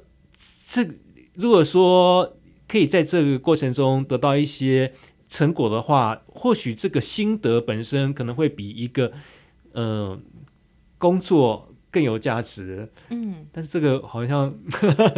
[0.67, 0.87] 这
[1.35, 2.37] 如果说。
[2.67, 4.91] 可以在这个过程中得到一些
[5.29, 9.11] 成果的话，或许这个心得本身可能会比一个
[9.73, 10.19] 嗯、呃、
[10.97, 12.89] 工作更有价值。
[13.09, 14.51] 嗯，但是这个好像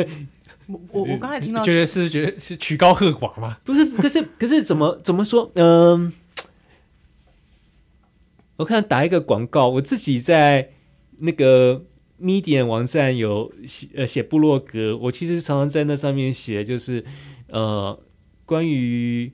[0.68, 3.58] 我我我刚才听到，觉得是觉得是曲高和寡吗？
[3.64, 5.50] 不是，可是可是怎么怎么说？
[5.56, 6.14] 嗯、呃，
[8.58, 10.72] 我看打一个广告，我自己在
[11.20, 11.86] 那个
[12.22, 17.04] Medium 网站有写呃写部落格，我其实常常在那上面写，就是
[17.50, 18.00] 呃
[18.46, 19.32] 关于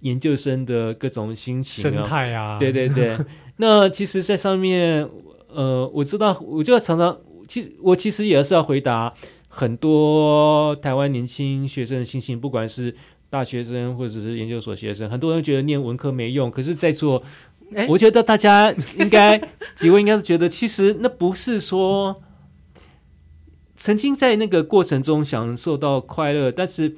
[0.00, 3.16] 研究生的各种心情、生态啊，对对对。
[3.56, 5.08] 那其实，在上面，
[5.48, 9.14] 呃，我知道，我就要常常，其实我其实也是要回答
[9.48, 12.94] 很多台湾年轻学生的心情，不管是
[13.30, 16.92] 大学生或者是研究所学生，很多人觉得念文科没用，可是，在
[17.70, 19.40] 座，我觉得大家应该
[19.76, 22.22] 几位应该是觉得，其实那不是说
[23.76, 26.96] 曾经在那个过程中享受到快乐，但是。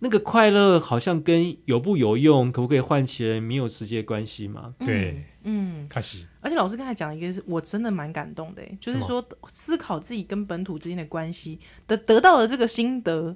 [0.00, 4.74] 那个快乐好像跟有不有用，可不可以换钱没有直接关系嘛？
[4.80, 6.26] 对，嗯，开始。
[6.42, 13.34] 而且老师刚才讲一个，是我真的蛮感动的，就是说思考自己跟本土之间的关系的，得到了这个心得，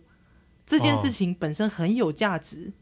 [0.66, 2.66] 这件事情本身很有价值。
[2.66, 2.72] 哦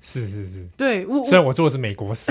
[0.00, 2.30] 是是是，对，虽然我做的是美国史，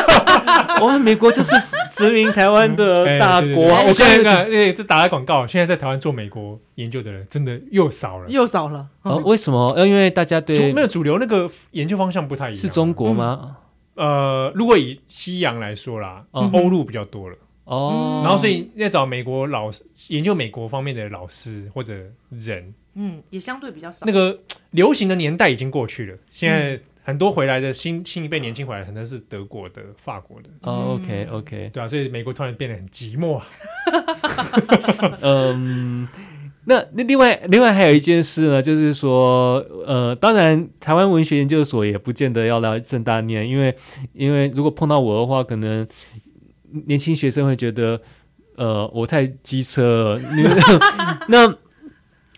[0.80, 1.56] 我们美国就是
[1.90, 3.64] 殖民台湾的大国。
[3.86, 8.86] 我现在看，哎，这打了广告，现在在台湾做美国研究的人真的又少了，又少了。
[9.02, 9.74] 哦，为什么？
[9.84, 12.54] 因为大家对没有主流那个研究方向不太一样。
[12.54, 13.56] 是中国吗？
[13.94, 17.36] 呃，如果以西洋来说啦，欧陆比较多了。
[17.64, 21.94] 哦，然后所以在找美国老师研究美国方面的老师或者
[22.30, 24.06] 人，嗯，也相对比较少。
[24.06, 24.38] 那个
[24.70, 26.80] 流行的年代已经过去了，现在。
[27.04, 30.48] 很多回来的新新一辈年轻回来，可能是德国的、法国的。
[30.60, 33.48] 哦，OK OK，对啊，所以美国突然变得很寂寞啊。
[35.20, 36.06] 嗯，
[36.66, 43.74] 那那另外另外还有一件事呢，就是说，呃，当然台湾文学研究所也不见得要来正大念，因为
[44.12, 45.84] 因为如果碰到我的话，可能
[46.86, 48.00] 年轻学生会觉得，
[48.54, 50.20] 呃，我太机车了。
[51.26, 51.52] 那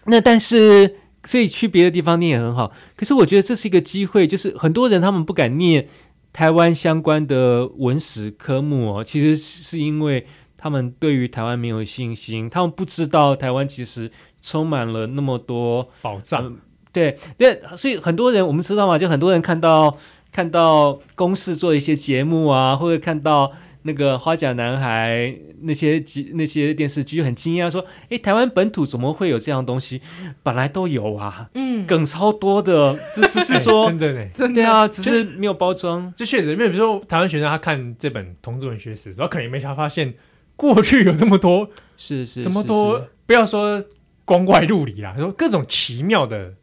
[0.07, 0.96] 那但是。
[1.26, 5.88] 所以去别的地方念也很好，可是我觉得这是一个机会，就是很多人他们不敢念
[6.34, 10.26] 台湾相关的文史科目哦，其实是因为
[10.59, 14.11] 他们对于台湾没有信心，他们不知道台湾其实
[14.42, 16.44] 充满了那么多宝藏。
[16.44, 16.59] 嗯、
[16.92, 19.96] 对，对，所以很多人我们知道嘛，就很多人看到
[20.30, 23.50] 看到公视做一些节目啊，或者看到。
[23.87, 30.01] 那个花甲男孩那些那些电视剧很惊讶，说：“哎，台湾本土怎么会有这样东西？
[30.43, 34.55] 本来都有啊，嗯，梗超多的，这 只是说真的呢，真的。
[34.55, 36.12] 对啊，只是没有包装。
[36.16, 40.14] 就确实，因为比如说台湾学生他看这本同志文学史，然后可能也没啥发现
[40.57, 41.68] 过去有这么多，
[41.99, 43.85] 是是这么多，不要说
[44.24, 46.55] 光怪陆离啦，说各种奇妙的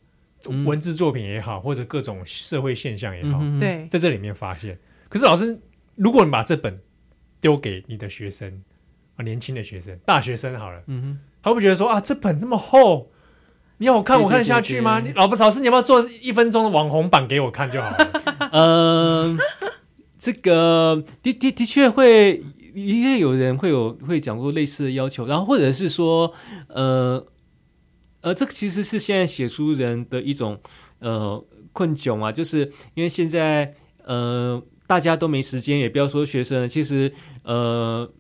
[0.66, 4.76] 文字作品也好，或者各种社会现象也好，对，在这里面发现。
[5.08, 5.60] 可是老师，
[5.94, 6.80] 如果你把这本
[7.42, 8.64] 丢给你的学生
[9.18, 13.10] 啊，年轻的学生，大学生好了，嗯哼，他会不会觉得说啊，这本这么厚，
[13.78, 15.00] 你要我看我看得下去吗？
[15.00, 18.12] 你老婆老师，你要不要做一分钟的网红版给我看就好了？
[18.52, 19.38] 嗯，
[20.20, 22.44] 这个的的的确会，
[22.76, 26.32] 因为有人会有会讲过类似的要求，然后或者是说，
[26.68, 27.26] 呃
[28.22, 30.62] 呃，这个其实是现在写书人的一种
[31.00, 33.74] 呃困窘啊，就是因为现在
[34.06, 34.62] 呃。
[34.92, 36.68] 大家都没时间，也不要说学生。
[36.68, 37.10] 其实，
[37.44, 38.12] 呃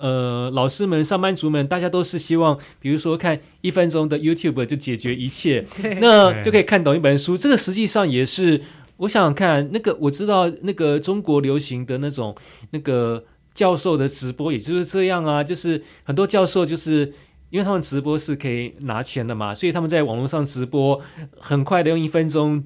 [0.00, 5.64] 呃，老师们、上班族们，大家都是希望，比如说看一分钟的 YouTube 就解决一切，
[6.02, 7.36] 那就可以看懂一本书。
[7.36, 8.60] 这个实际上也是，
[8.96, 12.34] 我想想看，那个我知道，那个中国流行的那种
[12.70, 15.44] 那个教授的直播，也就是这样啊。
[15.44, 17.14] 就是很多教授就是
[17.50, 21.00] 因为他们直播是可以拿钱的嘛，所以他们在网络上直播，
[21.38, 22.64] 很快的用一分钟。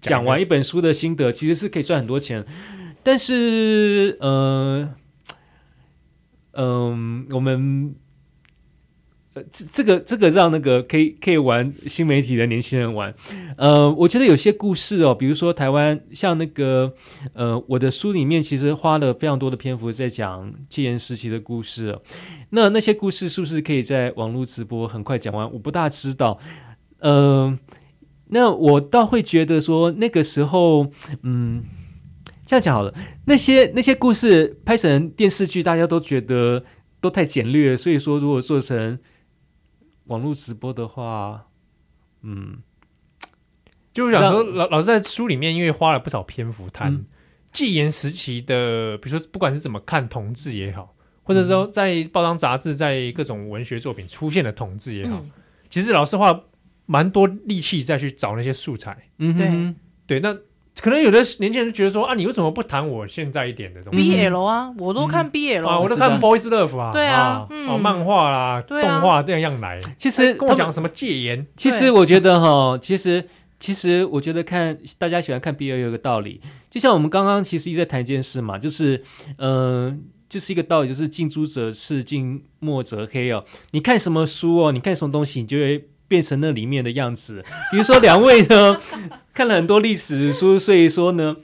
[0.00, 2.44] 讲完一本书的心得，其实是可以赚很多钱，
[3.02, 4.88] 但是，呃，
[6.52, 7.94] 嗯、呃，我们，
[9.34, 13.12] 呃，这这个这个让那个可以可以玩新媒体的年轻人玩，
[13.56, 16.94] 呃，我觉得有些故事哦，比如说台湾，像那个，
[17.32, 22.02] 呃，我的书里面其实花了非常多的篇幅在讲戒严时期的故事哦，
[22.50, 25.52] 那那些故事是不是可以在网络直播很快讲完？
[25.52, 26.38] 我不大知道，
[27.00, 27.58] 嗯、呃。
[28.28, 30.90] 那我倒会觉得说，那个时候，
[31.22, 31.64] 嗯，
[32.44, 32.92] 这样讲好了。
[33.26, 36.64] 那些那些故事拍成电视剧，大家都觉得
[37.00, 38.98] 都太简略，所以说如果做成
[40.06, 41.46] 网络直播的话，
[42.22, 42.58] 嗯，
[43.92, 47.04] 就是想说老老师在书里面，因为花了不少篇幅谈
[47.52, 55.30] 戒严时期的，比如说不管是怎么看同志也好，或者说在报章杂志、在各种文学作品出现的同志也好，嗯、
[55.70, 56.40] 其实老师话。
[56.86, 59.74] 蛮多力气再去找那些素材，嗯，对
[60.06, 60.32] 对，那
[60.80, 69.80] 可能有的年轻人觉得说啊，你为什么不谈我现在一点的东西？BL 啊，我都看 BL 啊，我都看 Boys Love 啊，对啊，哦，漫画啦，动画这样样来。
[69.98, 71.46] 其实跟我讲什么戒严？
[71.56, 73.26] 其实我觉得哈，其实
[73.58, 79.02] 其实我觉得看大家喜欢看 BL 有个道理，就像我们刚刚其实一直在谈一件事嘛，就是
[79.38, 83.44] 嗯，就是一个道理，就是近朱者赤，近墨者黑哦。
[83.70, 85.88] 你看什么书哦，你看什么东西，你就会。
[86.08, 88.78] 变成那里面的样子，比如说两位呢
[89.34, 91.36] 看了很多历史书，所以说呢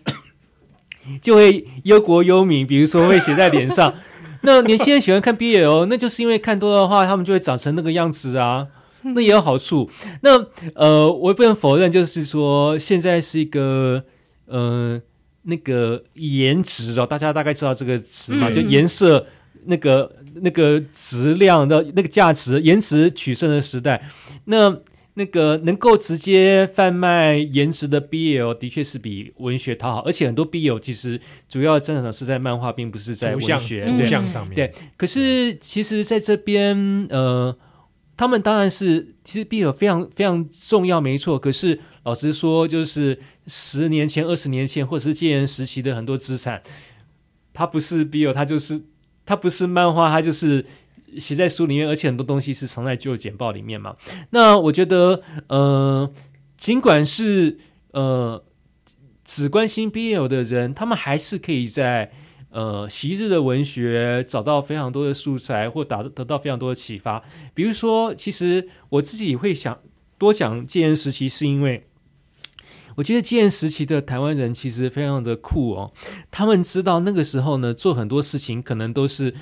[1.20, 3.94] 就会忧国忧民，比如说会写在脸上。
[4.42, 8.66] 那年轻人喜欢看 BL，那就是因为看多的话，他们就会长成那个样子啊，
[9.02, 9.90] 那也有好处。
[10.22, 14.04] 那呃，我也不能否认，就是说现在是一个
[14.46, 15.00] 呃
[15.42, 19.26] 那个颜值哦，大家大概知道这个词嘛，就颜色
[19.66, 20.16] 那个。
[20.36, 24.08] 那个质量的那个价值，颜值取胜的时代，
[24.46, 24.80] 那
[25.14, 34.54] 那个能够直接贩卖颜值的 BL，的确是比文学讨好，而且很多 BL 其实主要战场是在漫画，并不是在文学图像上面。
[34.54, 37.54] 对，可是其实在这边，呃，
[38.16, 41.38] 他们当然是其实 BL 非常非常重要，没错。
[41.38, 46.62] 可是老实说，就是十年前、二十年前，或者是戒严时期的很多资产，
[47.52, 48.84] 它不是 BL，它就是。
[49.24, 50.64] 它不是漫画，它就是
[51.18, 53.96] 写在书里面，而且很多东西是藏在旧简报里面嘛。
[54.30, 56.10] 那我觉得，呃，
[56.56, 57.58] 尽管是
[57.92, 58.42] 呃
[59.24, 62.10] 只关心 BL 的人，他们还是可以在
[62.50, 67.22] 呃昔日的文学找到非常多的素材，或打得到非常多的启发。
[67.54, 69.78] 比如说，其实我自己会想
[70.18, 71.86] 多讲戒严时期，是因为。
[72.96, 75.92] 我觉得戒严时期的台湾人其实非常的酷哦，
[76.30, 79.34] 他们知道那个时候呢，做很多事情可能都是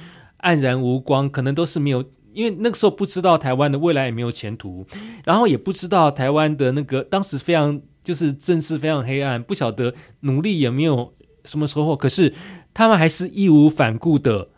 [0.43, 4.87] 黯然无光，可能都是没有，因为那个时候不知道台湾的未来也没有前途，
[5.25, 11.13] 然后也不知道台湾的那个当时非常就是政治非常黑暗，不晓得努力也没有
[11.45, 12.33] 什么收获，可是
[12.73, 14.49] 他们还是义无反顾的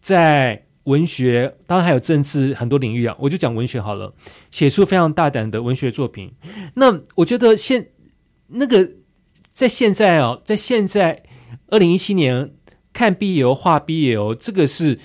[0.00, 4.12] 在文学，当然还有政治很多领域啊，我就讲文学好了，
[4.50, 6.32] 写出非常大胆的文学作品。
[6.74, 7.88] 那我觉得现
[8.52, 8.88] 那个
[9.52, 11.22] 在现在哦，在现在
[11.68, 12.52] 二零一七年
[12.92, 14.98] 看 BL 画 BL，这个是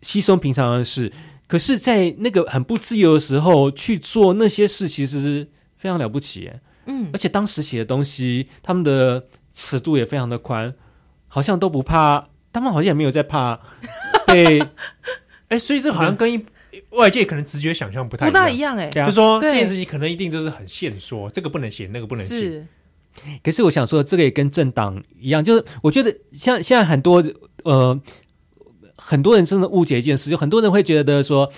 [0.00, 1.12] 稀松平常的事。
[1.46, 6.50] 可是，在那个很不自由的时候去做那些事，其实是非常了不起。
[6.86, 10.74] 嗯，而且当时写的东西，他们的尺度也非常的宽，
[11.28, 13.60] 好像都不怕，他们好像也没有在怕
[14.26, 14.66] 被。
[15.48, 16.42] 哎，所以这好像跟一
[16.90, 18.78] 外界可能直觉想象不太不大一样。
[18.78, 22.66] 哎，就说这件事情可能一定就是很限缩，这个不能写，那个不能写。
[23.42, 27.22] 可是我想说，这个也跟政党一样，就是我觉得像现在很多
[27.64, 28.00] 呃
[28.96, 31.50] 很多人真的误解一件事，就很多人会觉得说，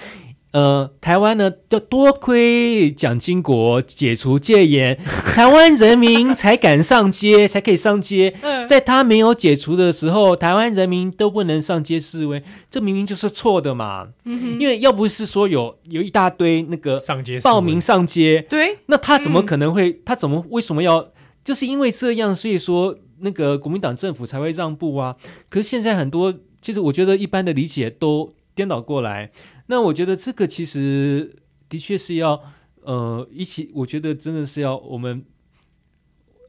[0.53, 4.97] 呃，台湾呢要多亏蒋经国解除戒严，
[5.35, 8.35] 台湾人民才敢上街， 才可以上街。
[8.67, 14.09] 在他没有解除的时候，台湾人民都不能上街示威，这明明就是错的嘛。
[14.59, 20.01] 因为要不是说有有一大堆那个上街报名上街，对，那他怎么可能会？
[20.05, 21.09] 他怎么为什么要？
[21.45, 25.15] 就是因为这样，所以说那个国民党政府才会让步啊。
[25.51, 29.31] 可是现在很多，其实我觉得一般的理解都颠倒过来。
[29.67, 31.37] 那我觉得这个其实
[31.69, 32.41] 的确是要
[32.81, 35.23] 呃一起，我觉得真的是要我们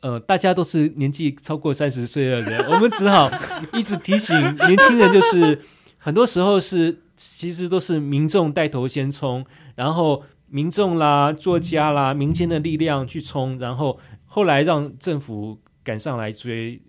[0.02, 3.30] 呃大家都是年纪超过三十岁的人， 我们只好
[3.74, 5.60] 一直提醒年轻人，就是
[5.98, 14.00] 很多时候是其实都是民众带头先冲，然后民众啦、作家啦、民间的力量去冲，然后。
[14.36, 16.82] 后来让政府赶上来追，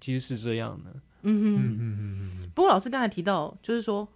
[0.00, 0.90] 其实是这样的。
[1.22, 2.50] 嗯嗯嗯嗯。
[2.54, 4.06] 不过老师刚才提到，就是说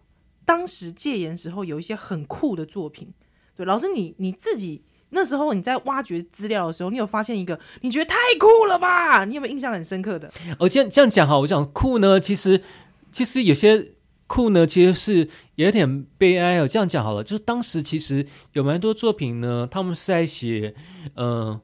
[0.44, 3.12] 当时戒严时候有一些很酷的作品。
[3.56, 9.24] 对，老师你你自己那时候你在挖掘资料的时候，你有发现一个你觉得太酷了吧？
[9.24, 10.32] 你有没有印象很深刻的？
[10.60, 12.62] 哦，这样这样讲哈，我讲酷呢，其实
[13.10, 13.94] 其实有些
[14.28, 16.68] 酷呢，其实是有点悲哀哦。
[16.68, 20.72] 这样讲好了，就是当时其实有蛮多作品呢，他们是在写
[21.16, 21.26] 嗯。
[21.26, 21.60] 呃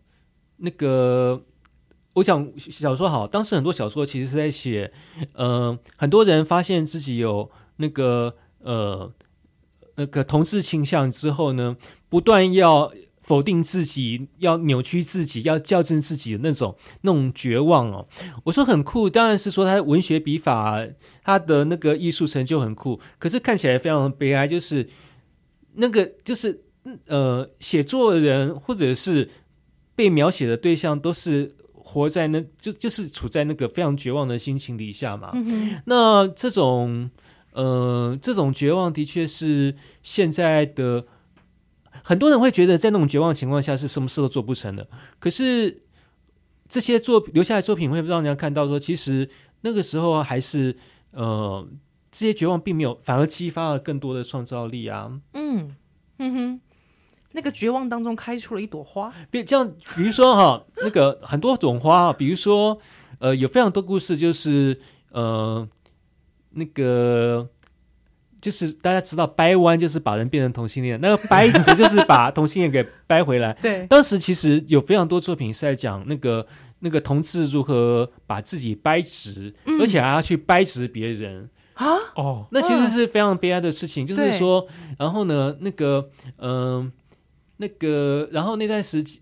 [0.64, 1.42] 那个，
[2.12, 4.92] 我讲小说好，当时很多小说其实是在写，
[5.32, 9.12] 呃，很多人发现自己有那个呃
[9.96, 11.76] 那个同志倾向之后呢，
[12.08, 12.92] 不断要
[13.22, 18.06] 否定自己，要扭曲自己，要校正自己的那种那种绝望哦。
[18.44, 20.80] 我说很酷，当然是说他文学笔法，
[21.24, 24.88] 他的那个艺术成就很酷，可是看起来非常悲哀，就是
[25.74, 26.62] 那个就是
[27.06, 29.28] 呃写作的人或者是。
[29.94, 35.30] 被描写的对象都是活在那就就是处在那个非常绝望的心情底下嘛。
[35.34, 37.10] 嗯、那这种
[37.52, 41.06] 呃这种绝望的确是现在的
[42.02, 44.88] 很多人会觉得在那种绝望情况下是什么事都做不成的。
[45.18, 45.82] 可是
[46.68, 49.28] 这些作留下来作品会让人家看到说，其实
[49.60, 50.74] 那个时候还是
[51.10, 51.68] 呃，
[52.10, 55.20] 这些绝望并没有，反而激发了更多的创造力啊。
[55.34, 55.76] 嗯
[56.18, 56.60] 嗯哼，
[57.32, 59.12] 那个绝望当中开出了一朵花。
[59.30, 62.78] 比这样，比如说哈，那个很多种花，比如说
[63.18, 64.80] 呃，有非常多故事，就是
[65.10, 65.68] 呃，
[66.50, 67.48] 那个。
[68.40, 73.52] 就是大家知道掰弯就是把人变成同性恋，那个掰直就是把同性恋给掰回来。
[73.62, 76.44] 对，当时其实有非常多作品是在讲那个
[76.80, 81.86] 那个同志如何把自己掰直，嗯、而且还要去掰直别人啊。
[82.16, 84.04] 哦，那其实是非常悲哀的事情。
[84.04, 84.66] 就是说，
[84.98, 86.92] 然后呢，那个嗯、呃，
[87.62, 89.20] 那个然后那段时期，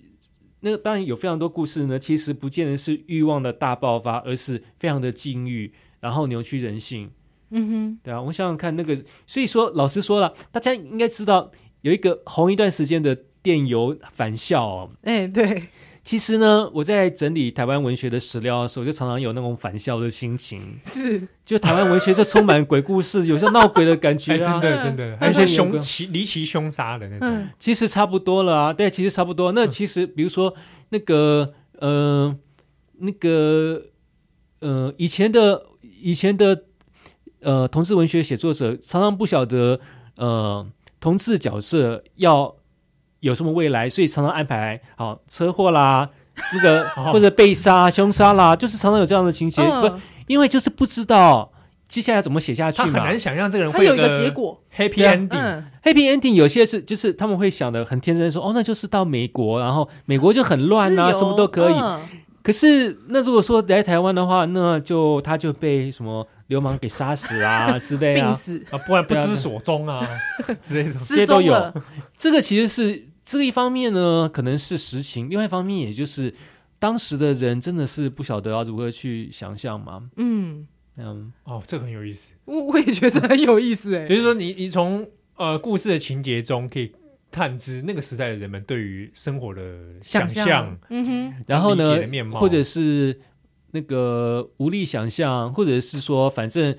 [0.60, 7.10] 那个当然有非常多故事呢，其实不见得是欲望的大爆发，而是非常的禁欲，然后扭曲人性。
[7.50, 11.50] 嗯哼，对啊，我想想看那个，所以说老师说了，大家应该知道
[11.82, 14.90] 有一个红一段时间的电邮返校哦。
[15.02, 15.64] 哎，对，
[16.02, 20.74] 其实呢，我在整理台湾文学的史料的时候，就常常有那种返校的心情。
[20.82, 27.48] 是，就台湾文学就充满鬼故事，有些闹鬼的感觉、啊，真的真的， 还有一些凶奇离奇凶杀的那种、嗯。
[27.58, 29.52] 其实差不多了啊，对，其实差不多。
[29.52, 30.54] 那其实比如说
[30.88, 32.34] 那个，呃，
[32.98, 33.82] 那个，
[34.60, 35.66] 呃，以前的
[36.02, 36.64] 以前的。
[37.42, 39.80] 呃，同志文学写作者常常不晓得，
[40.16, 40.68] 呃，
[41.00, 42.54] 同志角色要
[43.20, 46.08] 有什么未来，所以常常安排好、哦、车祸啦，
[46.52, 49.62] 那个或者被杀、凶杀啦，就是常常有这样的情节。
[49.62, 49.90] 不，
[50.26, 51.52] 因为就是不知道
[51.88, 56.20] 接下来怎么写下去嘛，他很难想象这个人会有，一个结果，happy ending，happy ending。
[56.20, 61.74] ending 有些是就是他们会想的很天真说，说哦，那就是到美国，然后美国就很乱啊，什么都可以。
[61.74, 62.00] 嗯、
[62.42, 66.26] 可是那如果说来台湾的话，那就他就被什么？
[66.50, 68.60] 流氓给杀死啊 之类的，病死。
[68.72, 70.04] 啊，不然不知所踪啊
[70.60, 71.72] 之类的，这些都有。
[72.18, 76.34] 这个其实是这个一方面呢，可能是实情；另外一方面，也就是
[76.78, 80.10] 当时的人真的是不晓得要如何去想象嘛。
[80.16, 80.66] 嗯
[80.96, 82.32] 嗯，哦，这个很有意思。
[82.44, 84.06] 我我也觉得很有意思哎。
[84.06, 86.92] 比如说你，你你从呃故事的情节中可以
[87.30, 89.62] 探知那个时代的人们对于生活的
[90.02, 91.84] 想象，嗯哼，然后呢，
[92.32, 93.20] 或者是。
[93.72, 96.74] 那个无力想象，或者是说，反正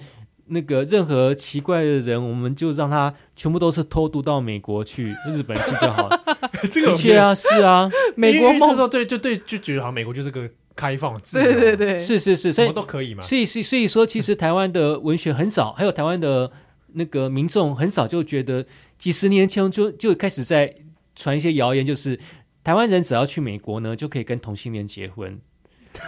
[0.48, 6.22] 那个任何奇怪的人，我们就让他全部都是偷渡到美国去、日本去就好了。
[6.70, 13.22] 这个确啊，是啊， 美国梦时候对，就对，就觉得好像美国就是个开放、自由，对对对，是是是，什么都可以嘛。
[13.22, 16.52] 所以，所以，所以说，其实台湾的文学很早，还有台湾的
[16.94, 18.66] 那个民众很早就觉得，
[18.98, 20.76] 几十年前就就开始在
[21.16, 22.20] 传一些谣言，就是
[22.64, 25.40] 台湾人只要去美国呢，就可以跟同性恋结婚。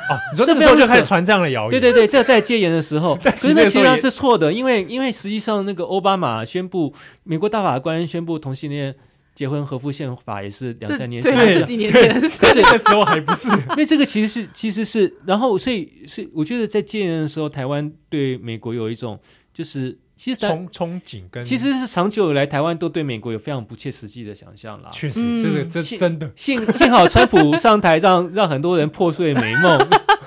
[0.10, 1.72] 哦，你说这个时候就开始传这样的谣言？
[1.72, 8.94] 对对对，这在戒严的时候， 可是那实际上是错的，因为因为实际上那个奥巴马宣布，美国大法官宣布同性恋
[9.34, 13.50] 结婚合乎宪法也是两三年前，对，是几年前的事，那 时候还不是。
[13.50, 19.20] 因为这个其实是其实是，然后所以所以我觉得在戒严的时候，台湾对美国有一种
[19.54, 19.98] 就是。
[20.16, 24.89] 其实憧憧憬跟其实是长久以来台湾都对美国有非常不切实际的想象啦。
[24.91, 29.78] 确实，这个这真的幸 幸好川普上台让让很多人破碎美梦，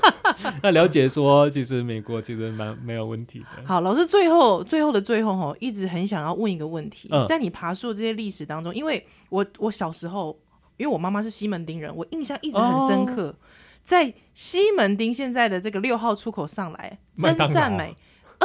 [0.62, 3.62] 那了解说其实美国其实蛮没有问题的。
[3.64, 10.36] 好，老师最后最后的最后哈，一直很想要问一个问题，嗯、在你爬树这些历史当中，因为我我小时候
[10.76, 13.34] 因为我妈妈是西门町人，我印象一直很深刻，哦、
[13.84, 17.96] 在西门町现在的这个六号出口上来真善美。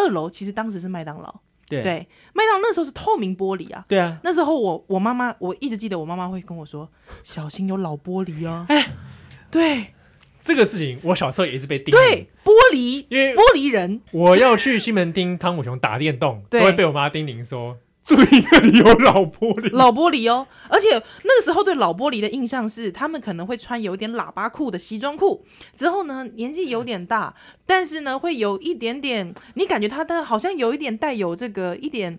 [0.01, 1.33] 二楼其实当时是麦当劳，
[1.67, 6.89] 对，对，麦当劳那时候是透明玻璃啊，对啊，那时候我我妈妈我一直记得我妈妈会跟我说
[7.23, 8.87] 小心有老玻璃哦， 哎，
[9.49, 9.87] 对，
[10.39, 17.77] 这个事情我小时候也一直被叮，对，玻璃，因为玻璃人，我要去西门町汤姆熊打电动，都会被我妈叮咛说。
[18.03, 20.47] 注意那里有老玻璃，老玻璃哦！
[20.67, 20.89] 而且
[21.23, 25.45] 那个时候对老玻璃的印象是，他们可能会穿有点喇叭裤的西装裤，
[25.75, 27.35] 之后呢年纪有点大，
[27.65, 32.17] 但是呢会有一点点，你感觉他的好像有一点带有这个一点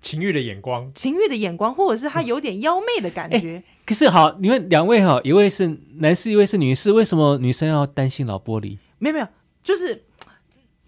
[0.00, 3.56] 情欲的眼光，情欲的眼光，或者是他有点妖媚的感觉。
[3.56, 8.78] 欸、可是好，你们两位哈，一位是男士，一位是女士，为什么女生要担心老玻璃？
[8.98, 9.28] 没有没有，
[9.62, 10.04] 就是。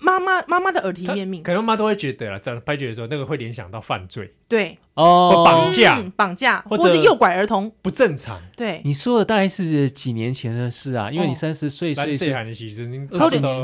[0.02, 8.38] 妈妈妈妈的耳提面命，可能妈妈都会觉得啊，在拍剧的时候，那个会联想到犯罪，对哦，绑架、绑、嗯、架，或者是诱拐儿童，不正常。
[8.56, 11.10] 对，你说的大概是几年前的事啊？
[11.10, 12.34] 因为你三十岁，所以是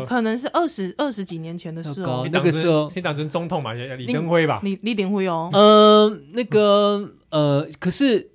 [0.07, 2.29] 可能是二十二十几年前的事哦。
[2.33, 4.61] 那个时候，你当成总统嘛，李登辉吧？
[4.63, 5.51] 李李登辉哦。
[5.53, 8.31] 嗯，那个呃，可是。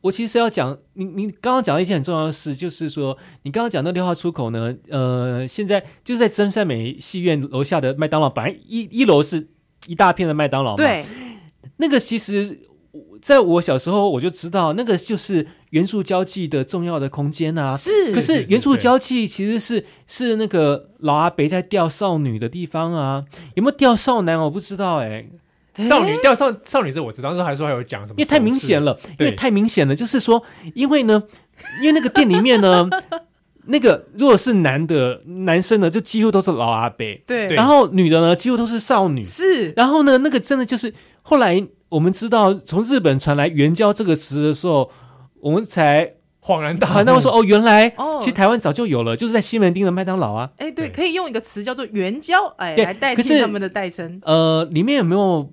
[0.00, 9.48] 我其实要讲你，你刚刚讲了一件很重要的事，就是说你刚刚讲的六号出口呢，呃，现在就是在真善美戏院楼下的麦当劳，本来一一楼是
[9.86, 11.04] 一大片的麦当劳嘛，对，
[11.78, 12.60] 那个其实
[13.20, 17.76] 在我小时候我就知道，那个就是元素交际的重要的空间啊。
[17.76, 23.24] 是，可是元素交际其实是是那个老阿伯在钓少女的地方啊，
[23.56, 25.30] 有没有钓少男我不知道哎、欸。
[25.82, 28.14] 少女掉少少女这我知道，当时还说还有讲什么？
[28.18, 30.42] 因为太明显了，因为太明显了，就是说，
[30.74, 31.22] 因为呢，
[31.80, 32.88] 因为那个店里面呢。
[33.70, 37.48] 那个如果是男的男生呢，就几乎都是老阿伯，对。
[37.48, 39.72] 然后女的呢，几乎都是少女，是。
[39.72, 44.90] 然后呢，那个真的就是后来我们知道从日本传来“援交”这个词的时候，
[45.40, 47.04] 我们才恍然大悟。
[47.04, 50.48] 那我说哦，原来哦，其实台湾早就有了，就是在西门町的麦当劳啊。
[50.56, 54.18] 哎，对，可以用一个词叫做“援交”哎来代替他们的代称。
[54.24, 55.52] 呃，里面有没有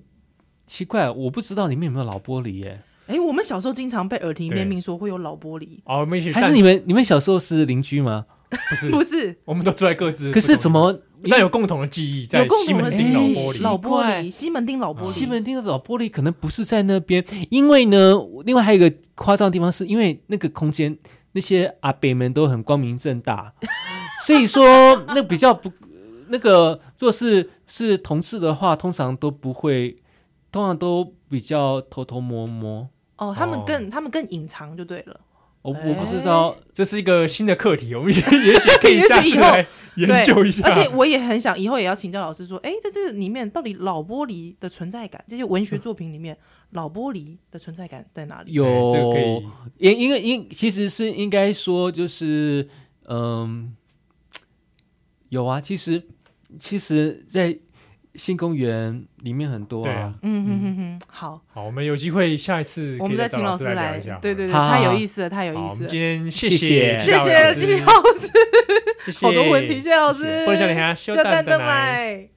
[0.65, 1.09] 奇怪？
[1.09, 2.81] 我不知道里面有没有老玻璃耶。
[3.07, 6.07] 哎，我们小时候经常被耳提面命说会有老玻璃哦。
[6.33, 8.25] 还是你们你们小时候是邻居吗？
[8.69, 10.31] 不是，不是，我们都住在各自。
[10.31, 10.97] 可是怎么
[11.29, 12.25] 但有共同的记忆？
[12.25, 18.13] 在西门町老玻璃，老玻璃，西门町老玻璃，西门町的老玻璃可能不是在那边，因为呢，
[18.45, 20.97] 另外还有一个夸张的地方，是因为那个空间
[21.33, 23.53] 那些阿北们都很光明正大，
[24.25, 25.71] 所以说那比较不
[26.29, 29.97] 那个，若是是同事的话，通常都不会，
[30.55, 32.89] 通常都比较偷偷摸摸。
[33.17, 35.19] 哦，他们更、哦、他们更隐藏就对了。
[35.61, 40.65] 我我不知道，欸、这是一个新的课题，我们也 也许可以下次来研究一下。
[40.65, 46.37] 而且我也很想以后也要请教老师说，哎、欸，在这个里面到底老玻璃的存在感，这些文学作品里面，
[46.69, 48.53] 老玻璃的存在感在哪里？
[48.53, 49.43] 有，
[49.77, 52.69] 因因为因其实是应该说就是，
[53.09, 53.75] 嗯，
[55.27, 56.01] 有啊，其实
[56.57, 57.59] 其实，在。
[58.17, 65.89] 新公园里面很多啊，嗯嗯哼哼哼，好，好，我们有机会下一次我们再请老师来聊一下，对对对，太有意思了，太有意思了。
[65.89, 67.53] 今天谢谢谢谢。
[67.55, 72.29] 金老师，好多问题，谢谢老师，不能叫你下，小蛋蛋来。